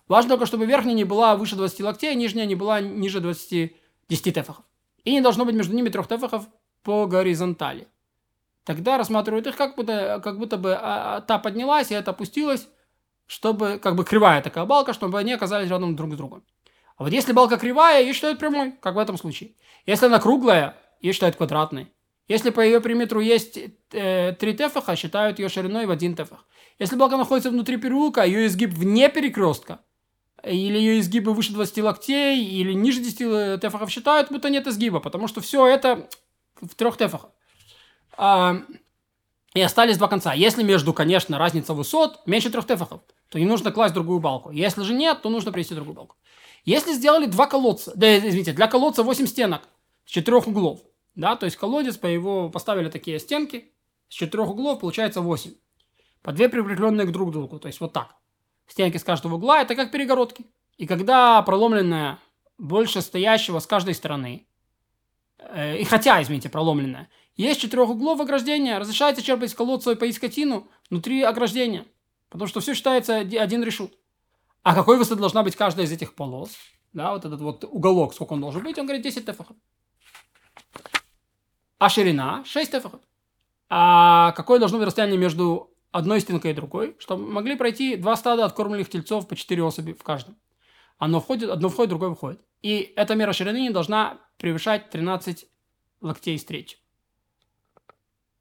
Важно 0.07 0.31
только, 0.31 0.45
чтобы 0.45 0.67
верхняя 0.67 0.95
не 0.95 1.03
была 1.03 1.35
выше 1.35 1.55
20 1.55 1.81
локтей, 1.81 2.11
а 2.11 2.13
нижняя 2.13 2.45
не 2.45 2.53
была 2.53 2.79
ниже 2.79 3.21
20, 3.21 3.75
10 4.07 4.33
тефахов. 4.33 4.65
И 5.03 5.11
не 5.11 5.21
должно 5.21 5.45
быть 5.45 5.55
между 5.55 5.75
ними 5.75 5.89
трех 5.89 6.07
тефахов 6.07 6.47
по 6.83 7.07
горизонтали. 7.07 7.87
Тогда 8.65 8.99
рассматривают 8.99 9.47
их, 9.47 9.55
как 9.57 9.75
будто, 9.75 10.21
как 10.23 10.37
будто 10.37 10.57
бы 10.57 10.75
а, 10.75 11.17
а, 11.17 11.21
та 11.21 11.39
поднялась, 11.39 11.91
и 11.91 11.95
это 11.95 12.11
опустилась, 12.11 12.67
чтобы, 13.25 13.79
как 13.81 13.95
бы 13.95 14.05
кривая 14.05 14.41
такая 14.41 14.65
балка, 14.65 14.93
чтобы 14.93 15.17
они 15.17 15.33
оказались 15.33 15.69
рядом 15.69 15.95
друг 15.95 16.13
с 16.13 16.17
другом. 16.17 16.43
А 16.97 17.03
вот 17.03 17.11
если 17.11 17.33
балка 17.33 17.57
кривая, 17.57 18.01
ее 18.01 18.13
считают 18.13 18.39
прямой, 18.39 18.73
как 18.81 18.95
в 18.95 18.99
этом 18.99 19.17
случае. 19.17 19.51
Если 19.85 20.05
она 20.05 20.19
круглая, 20.19 20.77
ее 21.01 21.13
считают 21.13 21.35
квадратной. 21.35 21.91
Если 22.27 22.51
по 22.51 22.61
ее 22.61 22.79
периметру 22.81 23.19
есть 23.19 23.59
э, 23.91 24.33
3 24.33 24.53
тефаха, 24.53 24.95
считают 24.95 25.39
ее 25.39 25.49
шириной 25.49 25.85
в 25.85 25.91
1 25.91 26.15
тефах. 26.15 26.45
Если 26.79 26.95
балка 26.95 27.17
находится 27.17 27.49
внутри 27.49 27.77
переулка, 27.77 28.23
ее 28.23 28.47
изгиб 28.47 28.71
вне 28.71 29.09
перекрестка, 29.09 29.81
или 30.43 30.77
ее 30.77 30.99
изгибы 30.99 31.33
выше 31.33 31.53
20 31.53 31.77
локтей, 31.79 32.43
или 32.45 32.73
ниже 32.73 33.01
10 33.01 33.61
тефахов 33.61 33.89
считают, 33.89 34.31
будто 34.31 34.49
нет 34.49 34.67
изгиба, 34.67 34.99
потому 34.99 35.27
что 35.27 35.41
все 35.41 35.65
это 35.67 36.07
в 36.61 36.75
трех 36.75 36.97
тефахах. 36.97 37.31
А, 38.15 38.57
и 39.53 39.61
остались 39.61 39.97
два 39.97 40.07
конца. 40.07 40.33
Если 40.33 40.63
между, 40.63 40.93
конечно, 40.93 41.37
разница 41.37 41.73
высот 41.73 42.25
меньше 42.25 42.49
трех 42.49 42.65
тефахов, 42.65 43.01
то 43.29 43.39
не 43.39 43.45
нужно 43.45 43.71
класть 43.71 43.93
другую 43.93 44.19
балку. 44.19 44.51
Если 44.51 44.83
же 44.83 44.93
нет, 44.93 45.21
то 45.21 45.29
нужно 45.29 45.51
привести 45.51 45.75
другую 45.75 45.95
балку. 45.95 46.15
Если 46.65 46.93
сделали 46.93 47.25
два 47.25 47.47
колодца, 47.47 47.91
да, 47.95 48.17
извините, 48.17 48.53
для 48.53 48.67
колодца 48.67 49.03
8 49.03 49.27
стенок 49.27 49.63
с 50.05 50.11
четырех 50.11 50.47
углов, 50.47 50.79
да, 51.15 51.35
то 51.35 51.45
есть 51.45 51.57
колодец, 51.57 51.97
по 51.97 52.07
его 52.07 52.49
поставили 52.49 52.89
такие 52.89 53.19
стенки, 53.19 53.71
с 54.07 54.13
четырех 54.13 54.49
углов 54.49 54.79
получается 54.79 55.21
8. 55.21 55.53
По 56.21 56.31
две 56.31 56.47
прикрепленные 56.47 57.05
друг 57.05 57.29
к 57.29 57.31
другу, 57.33 57.59
то 57.59 57.67
есть 57.67 57.81
вот 57.81 57.91
так. 57.91 58.15
Стенки 58.67 58.97
с 58.97 59.03
каждого 59.03 59.35
угла, 59.35 59.61
это 59.61 59.75
как 59.75 59.91
перегородки. 59.91 60.45
И 60.77 60.87
когда 60.87 61.41
проломленная 61.41 62.17
больше 62.57 63.01
стоящего 63.01 63.59
с 63.59 63.67
каждой 63.67 63.93
стороны, 63.93 64.47
э, 65.39 65.79
и 65.79 65.83
хотя, 65.83 66.21
извините, 66.21 66.49
проломленная, 66.49 67.09
есть 67.35 67.59
четырех 67.59 67.89
углов 67.89 68.21
ограждения, 68.21 68.79
разрешается 68.79 69.21
черпать 69.21 69.49
из 69.49 69.53
колодца 69.53 69.91
и 69.91 69.95
поить 69.95 70.15
скотину 70.15 70.69
внутри 70.89 71.23
ограждения, 71.23 71.85
потому 72.29 72.47
что 72.47 72.61
все 72.61 72.73
считается 72.73 73.17
один 73.17 73.63
решут. 73.63 73.93
А 74.63 74.73
какой 74.73 74.97
высоты 74.97 75.19
должна 75.19 75.43
быть 75.43 75.55
каждая 75.55 75.85
из 75.85 75.91
этих 75.91 76.15
полос? 76.15 76.51
Да, 76.93 77.11
вот 77.13 77.25
этот 77.25 77.41
вот 77.41 77.65
уголок, 77.65 78.13
сколько 78.13 78.33
он 78.33 78.41
должен 78.41 78.63
быть? 78.63 78.77
Он 78.77 78.85
говорит 78.85 79.03
10 79.03 79.25
тефахов. 79.25 79.57
А 81.79 81.89
ширина 81.89 82.43
6 82.45 82.71
тефахов. 82.71 83.01
А 83.69 84.31
какое 84.31 84.59
должно 84.59 84.77
быть 84.77 84.87
расстояние 84.87 85.17
между 85.17 85.73
одной 85.91 86.21
стенкой 86.21 86.51
и 86.51 86.53
другой, 86.53 86.95
чтобы 86.99 87.29
могли 87.29 87.55
пройти 87.55 87.97
два 87.97 88.15
стада 88.15 88.45
откормленных 88.45 88.89
тельцов 88.89 89.27
по 89.27 89.35
4 89.35 89.63
особи 89.63 89.93
в 89.93 90.03
каждом. 90.03 90.37
Одно 90.97 91.19
входит, 91.19 91.49
одно 91.49 91.67
входит, 91.69 91.89
другое 91.89 92.09
выходит. 92.09 92.41
И 92.61 92.93
эта 92.95 93.15
мера 93.15 93.33
ширины 93.33 93.59
не 93.59 93.69
должна 93.69 94.19
превышать 94.37 94.89
13 94.89 95.45
локтей 96.01 96.39
третью. 96.39 96.79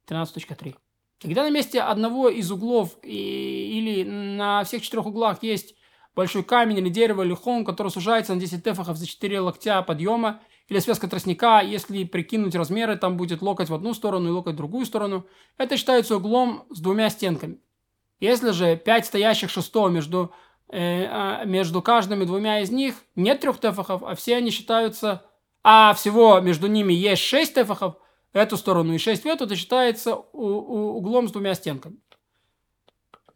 13.3. 0.07 0.75
Когда 1.19 1.43
на 1.43 1.49
месте 1.49 1.81
одного 1.81 2.29
из 2.29 2.51
углов 2.51 2.97
и, 3.03 3.77
или 3.77 4.03
на 4.03 4.63
всех 4.63 4.81
четырех 4.81 5.05
углах 5.05 5.43
есть 5.43 5.75
большой 6.15 6.43
камень 6.43 6.77
или 6.79 6.89
дерево 6.89 7.23
или 7.23 7.33
холм, 7.33 7.65
который 7.65 7.89
сужается 7.89 8.33
на 8.33 8.39
10 8.39 8.63
тефахов 8.63 8.97
за 8.97 9.07
4 9.07 9.39
локтя 9.39 9.81
подъема, 9.81 10.41
или 10.69 10.79
связка 10.79 11.07
тростника, 11.07 11.61
если 11.61 12.03
прикинуть 12.05 12.55
размеры, 12.55 12.95
там 12.95 13.17
будет 13.17 13.41
локоть 13.41 13.69
в 13.69 13.73
одну 13.73 13.93
сторону 13.93 14.29
и 14.29 14.31
локоть 14.31 14.53
в 14.53 14.57
другую 14.57 14.85
сторону. 14.85 15.25
Это 15.57 15.75
считается 15.75 16.15
углом 16.15 16.65
с 16.69 16.79
двумя 16.79 17.09
стенками. 17.09 17.59
Если 18.19 18.51
же 18.51 18.77
5 18.77 19.05
стоящих 19.05 19.49
шестого 19.49 19.89
между, 19.89 20.31
э, 20.69 21.05
а, 21.05 21.43
между 21.43 21.81
каждыми 21.81 22.23
двумя 22.23 22.61
из 22.61 22.71
них 22.71 22.95
нет 23.15 23.41
трех 23.41 23.59
тефахов, 23.59 24.03
а 24.03 24.15
все 24.15 24.37
они 24.37 24.51
считаются, 24.51 25.25
а 25.63 25.93
всего 25.93 26.39
между 26.39 26.67
ними 26.67 26.93
есть 26.93 27.21
6 27.23 27.53
тефахов, 27.53 27.95
эту 28.33 28.57
сторону 28.57 28.93
и 28.93 28.97
6 28.97 29.23
в 29.23 29.27
эту, 29.27 29.45
это 29.45 29.55
считается 29.55 30.15
у, 30.15 30.25
у, 30.33 30.97
углом 30.97 31.27
с 31.27 31.31
двумя 31.31 31.53
стенками. 31.53 31.97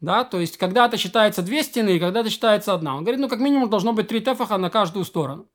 Да, 0.00 0.24
то 0.24 0.38
есть 0.38 0.56
когда-то 0.58 0.96
считается 0.96 1.42
две 1.42 1.62
стены, 1.62 1.96
и 1.96 1.98
когда-то 1.98 2.30
считается 2.30 2.72
одна. 2.72 2.96
Он 2.96 3.02
говорит, 3.02 3.20
ну 3.20 3.28
как 3.28 3.40
минимум 3.40 3.68
должно 3.68 3.92
быть 3.92 4.08
три 4.08 4.20
тефаха 4.20 4.56
на 4.56 4.70
каждую 4.70 5.04
сторону. 5.04 5.48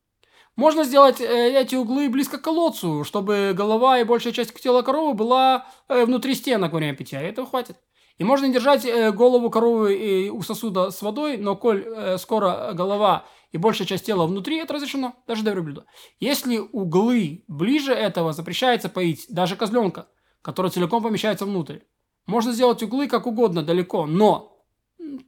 Можно 0.55 0.83
сделать 0.83 1.19
э, 1.19 1.59
эти 1.59 1.75
углы 1.75 2.09
близко 2.09 2.37
к 2.37 2.43
колодцу, 2.43 3.03
чтобы 3.03 3.53
голова 3.55 3.99
и 3.99 4.03
большая 4.03 4.33
часть 4.33 4.53
тела 4.61 4.83
коровы 4.83 5.15
была 5.15 5.65
э, 5.87 6.05
внутри 6.05 6.35
стенок 6.35 6.73
во 6.73 6.77
время 6.77 6.95
питья. 6.95 7.21
И 7.21 7.29
этого 7.29 7.47
хватит. 7.47 7.77
И 8.17 8.23
можно 8.23 8.47
держать 8.49 8.85
э, 8.85 9.11
голову 9.11 9.49
коровы 9.49 10.29
у 10.29 10.41
сосуда 10.43 10.91
с 10.91 11.01
водой, 11.01 11.37
но 11.37 11.55
коль 11.55 11.85
скоро 12.19 12.73
голова 12.73 13.25
и 13.51 13.57
большая 13.57 13.87
часть 13.87 14.05
тела 14.05 14.27
внутри, 14.27 14.57
это 14.57 14.73
разрешено, 14.73 15.15
даже 15.27 15.43
для 15.43 15.53
верблюда. 15.53 15.85
Если 16.19 16.57
углы 16.57 17.45
ближе 17.47 17.93
этого, 17.93 18.33
запрещается 18.33 18.89
поить 18.89 19.25
даже 19.29 19.55
козленка, 19.55 20.07
который 20.41 20.69
целиком 20.69 21.01
помещается 21.01 21.45
внутрь. 21.45 21.79
Можно 22.25 22.53
сделать 22.53 22.81
углы 22.83 23.07
как 23.07 23.27
угодно 23.27 23.63
далеко, 23.63 24.05
но 24.05 24.53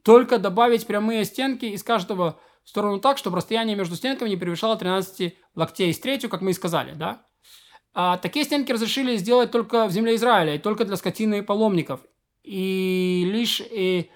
только 0.02 0.38
добавить 0.38 0.86
прямые 0.86 1.24
стенки 1.24 1.66
из 1.66 1.82
каждого 1.82 2.38
в 2.64 2.68
сторону 2.68 2.98
так, 2.98 3.18
чтобы 3.18 3.36
расстояние 3.36 3.76
между 3.76 3.96
стенками 3.96 4.30
не 4.30 4.36
превышало 4.36 4.76
13 4.76 5.36
локтей 5.54 5.92
с 5.92 6.00
третью, 6.00 6.30
как 6.30 6.40
мы 6.40 6.50
и 6.50 6.54
сказали, 6.54 6.94
да? 6.94 7.22
А 7.94 8.18
такие 8.18 8.44
стенки 8.44 8.72
разрешили 8.72 9.16
сделать 9.16 9.50
только 9.50 9.86
в 9.86 9.92
земле 9.92 10.16
Израиля, 10.16 10.54
и 10.54 10.58
только 10.58 10.84
для 10.84 10.96
скотины 10.96 11.38
и 11.38 11.42
паломников. 11.42 12.00
И 12.42 13.24
лишь, 13.26 13.60
и, 13.60 14.10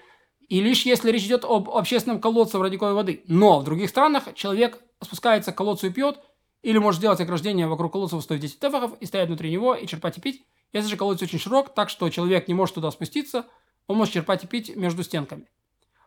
и 0.47 0.61
лишь 0.61 0.85
если 0.85 1.11
речь 1.11 1.25
идет 1.25 1.45
об 1.45 1.69
общественном 1.69 2.21
колодце 2.21 2.57
в 2.57 2.61
радиковой 2.61 2.93
воды. 2.93 3.23
Но 3.27 3.59
в 3.59 3.63
других 3.63 3.89
странах 3.89 4.33
человек 4.35 4.79
спускается 5.01 5.51
к 5.51 5.57
колодцу 5.57 5.87
и 5.87 5.89
пьет, 5.89 6.19
или 6.61 6.77
может 6.77 6.99
сделать 6.99 7.19
ограждение 7.21 7.67
вокруг 7.67 7.93
колодца 7.93 8.17
в 8.17 8.21
110 8.21 8.59
тефахов 8.59 8.97
и 8.99 9.05
стоять 9.05 9.27
внутри 9.27 9.51
него 9.51 9.73
и 9.73 9.87
черпать 9.87 10.17
и 10.17 10.21
пить, 10.21 10.43
если 10.73 10.89
же 10.89 10.97
колодец 10.97 11.21
очень 11.21 11.39
широк, 11.39 11.73
так 11.73 11.89
что 11.89 12.09
человек 12.09 12.47
не 12.47 12.53
может 12.53 12.75
туда 12.75 12.91
спуститься, 12.91 13.45
он 13.87 13.97
может 13.97 14.13
черпать 14.13 14.43
и 14.43 14.47
пить 14.47 14.75
между 14.75 15.03
стенками. 15.03 15.47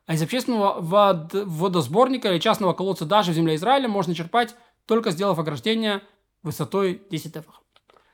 А 0.06 0.14
из 0.14 0.22
общественного 0.22 0.80
вод... 0.80 1.32
водосборника 1.32 2.30
или 2.30 2.38
частного 2.38 2.72
колодца 2.72 3.04
даже 3.04 3.32
в 3.32 3.34
земле 3.34 3.56
Израиля 3.56 3.88
можно 3.88 4.14
черпать, 4.14 4.54
только 4.86 5.10
сделав 5.10 5.38
ограждение 5.38 6.02
высотой 6.42 7.02
10 7.10 7.36
эфах. 7.36 7.62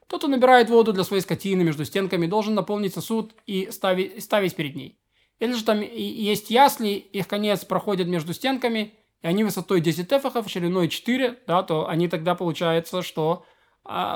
Тот, 0.07 0.21
кто 0.21 0.28
набирает 0.28 0.71
воду 0.71 0.92
для 0.92 1.04
своей 1.04 1.23
скотины 1.23 1.62
между 1.62 1.85
стенками, 1.85 2.26
должен 2.26 2.54
наполнить 2.54 2.95
сосуд 2.95 3.35
и 3.47 3.71
ставить, 3.71 4.23
ставить 4.23 4.57
перед 4.57 4.75
ней. 4.75 4.99
Если 5.38 5.54
же 5.57 5.64
там 5.64 5.80
есть 5.80 6.50
ясли, 6.50 6.95
их 6.95 7.28
конец 7.28 7.64
проходит 7.64 8.09
между 8.09 8.35
стенками, 8.35 8.95
и 9.23 9.26
они 9.26 9.45
высотой 9.45 9.80
10 9.80 10.12
эфахов, 10.12 10.50
шириной 10.50 10.88
4, 10.88 11.40
да, 11.47 11.62
то 11.62 11.88
они 11.88 12.09
тогда 12.09 12.35
получается, 12.35 13.02
что 13.02 13.45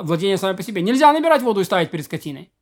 владение 0.02 0.36
сами 0.36 0.56
по 0.56 0.62
себе. 0.62 0.82
Нельзя 0.82 1.12
набирать 1.12 1.42
воду 1.42 1.60
и 1.60 1.64
ставить 1.64 1.90
перед 1.90 2.04
скотиной 2.04 2.52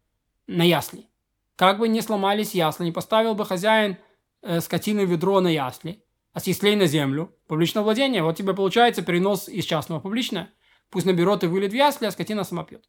на 0.46 0.62
ясли. 0.62 1.08
как 1.56 1.78
бы 1.78 1.88
не 1.88 2.00
сломались 2.00 2.54
ясли, 2.54 2.84
не 2.84 2.92
поставил 2.92 3.34
бы 3.34 3.44
хозяин 3.44 3.96
э, 4.42 4.60
скотины 4.60 5.00
ведро 5.00 5.40
на 5.40 5.48
ясли, 5.48 6.02
а 6.32 6.40
с 6.40 6.46
яслей 6.46 6.76
на 6.76 6.86
землю, 6.86 7.30
публичное 7.46 7.82
владение, 7.82 8.22
вот 8.22 8.36
тебе 8.36 8.54
получается 8.54 9.02
перенос 9.02 9.48
из 9.48 9.64
частного 9.64 10.00
в 10.00 10.02
публичное. 10.02 10.50
Пусть 10.90 11.06
наберет 11.06 11.44
и 11.44 11.46
вылет 11.46 11.72
в 11.72 11.74
ясли, 11.74 12.06
а 12.06 12.10
скотина 12.10 12.44
сама 12.44 12.64
пьет. 12.64 12.84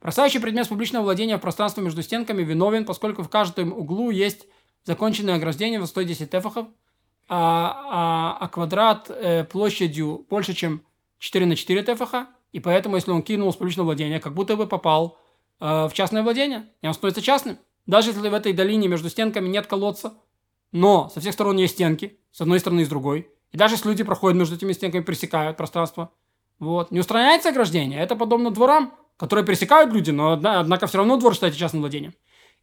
Бросающий 0.00 0.40
предмет 0.40 0.68
публичного 0.68 1.04
владения 1.04 1.36
в 1.36 1.40
пространство 1.40 1.80
между 1.80 2.02
стенками 2.02 2.42
виновен, 2.42 2.84
поскольку 2.84 3.22
в 3.22 3.28
каждом 3.28 3.72
углу 3.72 4.10
есть 4.10 4.46
законченное 4.84 5.36
ограждение 5.36 5.80
в 5.80 5.86
110 5.86 6.30
тефахов, 6.30 6.66
а, 7.28 8.36
а, 8.38 8.38
а 8.40 8.48
квадрат 8.48 9.10
э, 9.10 9.44
площадью 9.44 10.26
больше, 10.28 10.54
чем 10.54 10.82
4 11.18 11.46
на 11.46 11.56
4 11.56 11.82
тефаха, 11.82 12.26
и 12.52 12.60
поэтому, 12.60 12.96
если 12.96 13.10
он 13.10 13.22
кинул 13.22 13.52
с 13.52 13.56
публичного 13.56 13.86
владения, 13.86 14.20
как 14.20 14.34
будто 14.34 14.56
бы 14.56 14.66
попал 14.66 15.18
э, 15.60 15.88
в 15.88 15.92
частное 15.92 16.22
владение, 16.22 16.68
и 16.82 16.86
он 16.86 16.94
становится 16.94 17.22
частным. 17.22 17.58
Даже 17.86 18.10
если 18.10 18.28
в 18.28 18.34
этой 18.34 18.52
долине 18.52 18.88
между 18.88 19.08
стенками 19.08 19.48
нет 19.48 19.66
колодца, 19.66 20.14
но 20.70 21.08
со 21.08 21.20
всех 21.20 21.32
сторон 21.32 21.56
есть 21.56 21.74
стенки, 21.74 22.18
с 22.30 22.40
одной 22.40 22.60
стороны 22.60 22.82
и 22.82 22.84
с 22.84 22.88
другой, 22.88 23.28
и 23.50 23.56
даже 23.56 23.74
если 23.74 23.88
люди 23.88 24.04
проходят 24.04 24.38
между 24.38 24.56
этими 24.56 24.72
стенками, 24.72 25.02
пересекают 25.02 25.56
пространство, 25.56 26.12
вот, 26.58 26.90
не 26.90 27.00
устраняется 27.00 27.48
ограждение. 27.48 28.00
Это 28.00 28.16
подобно 28.16 28.50
дворам, 28.50 28.94
которые 29.16 29.44
пересекают 29.44 29.92
люди, 29.92 30.10
но 30.10 30.32
однако 30.32 30.86
все 30.86 30.98
равно 30.98 31.16
двор 31.16 31.34
считается 31.34 31.58
частным 31.58 31.82
владением. 31.82 32.14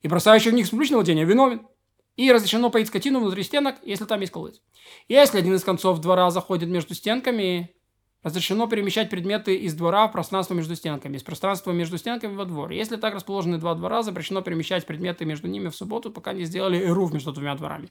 И 0.02 0.08
бросающий 0.08 0.52
в 0.52 0.54
них 0.54 0.68
с 0.68 0.70
публичного 0.70 1.02
владения 1.02 1.26
виновен. 1.26 1.68
И 2.16 2.32
разрешено 2.32 2.70
поить 2.70 2.88
скотину 2.88 3.20
внутри 3.20 3.44
стенок, 3.44 3.76
если 3.84 4.06
там 4.06 4.20
есть 4.22 4.32
колодец. 4.32 4.62
Если 5.08 5.38
один 5.38 5.56
из 5.56 5.64
концов 5.64 6.00
двора 6.00 6.30
заходит 6.32 6.70
между 6.70 6.94
стенками, 6.94 7.74
разрешено 8.24 8.68
перемещать 8.68 9.10
предметы 9.10 9.56
из 9.56 9.74
двора 9.74 10.08
в 10.08 10.12
пространство 10.12 10.54
между 10.54 10.76
стенками, 10.76 11.18
из 11.18 11.24
пространства 11.24 11.72
между 11.72 11.98
стенками 11.98 12.36
во 12.36 12.46
двор. 12.46 12.72
Если 12.72 12.98
так 12.98 13.16
расположены 13.16 13.58
два 13.58 13.76
двора, 13.76 14.04
запрещено 14.04 14.42
перемещать 14.42 14.86
предметы 14.86 15.26
между 15.26 15.48
ними 15.48 15.70
в 15.70 15.76
субботу, 15.76 16.12
пока 16.12 16.34
не 16.34 16.44
сделали 16.44 16.84
эрув 16.84 17.14
между 17.14 17.32
двумя 17.32 17.56
дворами. 17.56 17.90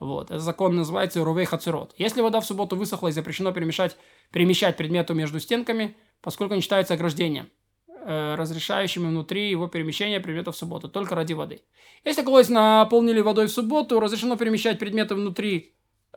Вот. 0.00 0.30
Этот 0.30 0.42
закон 0.42 0.76
называется 0.76 1.24
Рувей 1.24 1.46
Хацерот. 1.46 1.94
Если 1.96 2.20
вода 2.20 2.40
в 2.40 2.46
субботу 2.46 2.76
высохла 2.76 3.08
и 3.08 3.12
запрещено 3.12 3.52
перемещать, 3.52 3.96
перемещать 4.32 4.76
предметы 4.76 5.14
между 5.14 5.40
стенками, 5.40 5.96
поскольку 6.20 6.54
не 6.54 6.60
считается 6.60 6.94
ограждением 6.94 7.48
э, 7.86 8.34
разрешающими 8.34 9.06
внутри 9.06 9.48
его 9.48 9.68
перемещения 9.68 10.20
предметов 10.20 10.56
в 10.56 10.58
субботу, 10.58 10.88
только 10.88 11.14
ради 11.14 11.32
воды. 11.32 11.62
Если 12.04 12.22
колодец 12.22 12.50
наполнили 12.50 13.20
водой 13.20 13.46
в 13.46 13.50
субботу, 13.50 14.00
разрешено 14.00 14.36
перемещать 14.36 14.78
предметы 14.78 15.14
внутри 15.14 15.73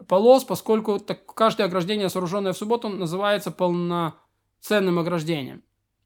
полос, 0.08 0.44
поскольку 0.44 1.00
так, 1.00 1.26
каждое 1.34 1.66
ограждение, 1.66 2.10
сооруженное 2.10 2.54
в 2.54 2.58
субботу, 2.58 2.90
называется 2.90 3.52
полноценным 3.52 5.00
ограждением. 5.00 5.64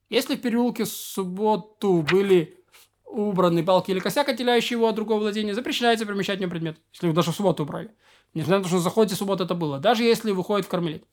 Если 0.08 0.36
в 0.36 0.40
переулке 0.40 0.84
в 0.84 0.88
субботу 0.88 2.02
были 2.10 2.58
убраны 3.04 3.62
балки 3.62 3.90
или 3.90 3.98
косяк, 3.98 4.28
отделяющие 4.28 4.76
его 4.76 4.88
от 4.88 4.94
другого 4.94 5.20
владения, 5.20 5.54
запрещается 5.54 6.06
перемещать 6.06 6.38
в 6.38 6.40
нем 6.40 6.50
предмет, 6.50 6.78
если 6.92 7.08
вы 7.08 7.12
даже 7.12 7.32
в 7.32 7.36
субботу 7.36 7.62
убрали. 7.62 7.90
Несмотря 8.34 8.58
на 8.58 8.62
то, 8.62 8.68
что 8.68 8.76
на 8.76 8.82
заходе 8.82 9.14
в 9.14 9.18
субботу 9.18 9.44
это 9.44 9.54
было, 9.54 9.78
даже 9.78 10.04
если 10.04 10.30
выходит 10.30 10.66
в 10.66 10.68
кармелит. 10.68 11.04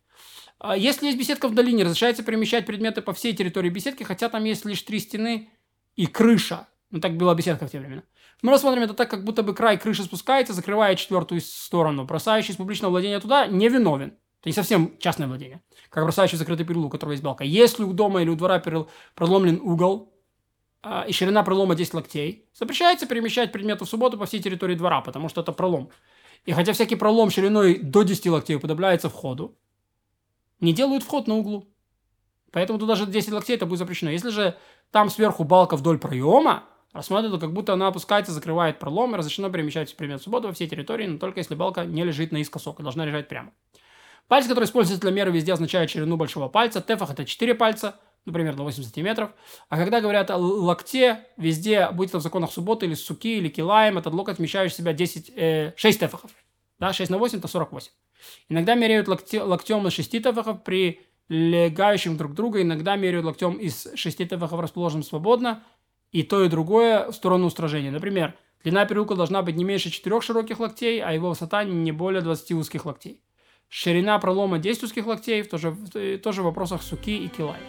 А 0.58 0.76
если 0.76 1.08
есть 1.08 1.18
беседка 1.18 1.48
в 1.48 1.56
долине, 1.56 1.84
разрешается 1.84 2.24
перемещать 2.24 2.66
предметы 2.66 3.02
по 3.02 3.14
всей 3.14 3.34
территории 3.34 3.70
беседки, 3.70 4.04
хотя 4.04 4.30
там 4.30 4.44
есть 4.44 4.66
лишь 4.66 4.82
три 4.82 5.00
стены 5.00 5.50
и 5.96 6.06
крыша. 6.06 6.68
Ну, 6.92 7.00
так 7.00 7.16
была 7.18 7.36
беседка 7.36 7.68
в 7.68 7.72
те 7.72 7.80
времена. 7.80 8.04
Мы 8.42 8.52
рассмотрим 8.52 8.84
это 8.84 8.94
так, 8.94 9.10
как 9.10 9.24
будто 9.26 9.44
бы 9.44 9.54
край 9.54 9.78
крыши 9.78 10.04
спускается, 10.04 10.54
закрывая 10.54 10.96
четвертую 10.96 11.42
сторону. 11.42 12.06
Бросающий 12.06 12.54
с 12.54 12.58
публичного 12.58 12.92
владения 12.92 13.20
туда 13.20 13.48
не 13.48 13.68
виновен. 13.68 14.14
Это 14.40 14.50
не 14.50 14.54
совсем 14.54 14.98
частное 15.00 15.28
владение. 15.28 15.62
Как 15.90 16.06
бросающий 16.06 16.38
закрытый 16.38 16.66
переулок, 16.66 16.88
у 16.88 16.92
которого 16.92 17.12
есть 17.12 17.24
балка. 17.24 17.44
Если 17.44 17.84
у 17.84 17.92
дома 17.92 18.22
или 18.22 18.30
у 18.30 18.36
двора 18.36 18.64
проломлен 19.14 19.60
угол, 19.62 20.14
а, 20.82 21.04
и 21.04 21.12
ширина 21.12 21.44
пролома 21.44 21.76
10 21.76 21.94
локтей, 21.94 22.48
запрещается 22.54 23.06
перемещать 23.06 23.52
предметы 23.52 23.84
в 23.84 23.90
субботу 23.90 24.18
по 24.18 24.26
всей 24.26 24.42
территории 24.42 24.76
двора, 24.76 25.02
потому 25.02 25.28
что 25.28 25.42
это 25.42 25.52
пролом. 25.52 25.90
И 26.46 26.54
хотя 26.54 26.72
всякий 26.72 26.96
пролом 26.96 27.32
шириной 27.32 27.80
до 27.80 28.04
10 28.04 28.28
локтей 28.28 28.56
уподобляется 28.56 29.10
входу, 29.10 29.58
не 30.62 30.72
делают 30.72 31.04
вход 31.04 31.28
на 31.28 31.36
углу. 31.36 31.68
Поэтому 32.52 32.80
туда 32.80 32.94
даже 32.94 33.06
10 33.06 33.32
локтей 33.34 33.58
это 33.58 33.66
будет 33.66 33.80
запрещено. 33.80 34.12
Если 34.12 34.30
же 34.30 34.58
там 34.92 35.10
сверху 35.10 35.44
балка 35.44 35.76
вдоль 35.76 36.00
проема, 36.00 36.64
рассматривают, 36.94 37.42
как 37.42 37.54
будто 37.54 37.74
она 37.74 37.88
опускается, 37.88 38.32
закрывает 38.32 38.80
пролом, 38.80 39.14
и 39.14 39.18
разрешено 39.18 39.50
перемещать 39.50 39.96
предмет 39.96 40.22
субботу 40.22 40.48
во 40.48 40.54
всей 40.54 40.68
территории, 40.68 41.08
но 41.08 41.18
только 41.18 41.40
если 41.40 41.56
балка 41.56 41.86
не 41.86 42.04
лежит 42.04 42.32
наискосок 42.32 42.80
и 42.80 42.84
должна 42.84 43.06
лежать 43.06 43.28
прямо. 43.28 43.52
Палец, 44.28 44.48
который 44.48 44.66
используется 44.66 45.02
для 45.02 45.12
меры 45.12 45.32
везде, 45.32 45.54
означает 45.54 45.90
ширину 45.90 46.16
большого 46.16 46.50
пальца. 46.50 46.82
Тефах– 46.82 47.10
это 47.12 47.26
4 47.26 47.56
пальца, 47.56 48.00
ну, 48.26 48.34
примерно 48.34 48.64
8 48.64 48.84
сантиметров. 48.84 49.32
А 49.70 49.78
когда 49.78 50.02
говорят 50.02 50.30
о 50.30 50.38
локте, 50.38 51.26
везде, 51.36 51.90
будь 51.92 52.10
это 52.10 52.20
в 52.20 52.22
законах 52.22 52.52
субботы 52.52 52.86
или 52.86 52.94
суки, 52.94 53.38
или 53.38 53.50
килаем, 53.50 53.98
этот 53.98 54.14
локоть 54.14 54.38
вмещает 54.38 54.72
в 54.72 54.76
себя 54.76 54.94
10, 54.94 55.32
э, 55.36 55.74
6 55.76 56.00
тефахов. 56.00 56.32
Да, 56.78 56.94
6 56.94 57.10
на 57.10 57.18
8– 57.18 57.38
это 57.40 57.48
48. 57.48 57.92
Иногда 58.50 58.76
меряют 58.76 59.08
локте, 59.08 59.42
локтем 59.42 59.88
из 59.88 59.94
6 59.94 60.12
тефахов 60.12 60.64
при 60.64 61.02
легающим 61.28 62.16
друг 62.16 62.34
друга, 62.34 62.62
иногда 62.62 62.96
меряют 62.96 63.26
локтем 63.26 63.54
из 63.54 63.88
6 63.96 64.30
тефахов, 64.30 64.60
расположенным 64.60 65.04
свободно, 65.04 65.64
и 66.12 66.24
то, 66.24 66.44
и 66.44 66.50
другое 66.50 67.10
в 67.12 67.14
сторону 67.14 67.48
устражения. 67.48 67.92
Например, 67.92 68.36
длина 68.64 68.86
переулка 68.86 69.16
должна 69.16 69.42
быть 69.42 69.56
не 69.56 69.64
меньше 69.64 69.92
4 69.92 70.22
широких 70.22 70.60
локтей, 70.60 71.02
а 71.02 71.14
его 71.14 71.30
высота 71.30 71.64
не 71.64 71.92
более 71.92 72.22
20 72.22 72.52
узких 72.54 72.86
локтей. 72.86 73.22
Ширина 73.68 74.18
пролома 74.18 74.58
10 74.58 74.84
узких 74.84 75.06
локтей, 75.06 75.44
тоже, 75.44 75.76
тоже 76.24 76.42
в 76.42 76.46
вопросах 76.46 76.82
суки 76.82 77.18
и 77.18 77.28
килай. 77.28 77.60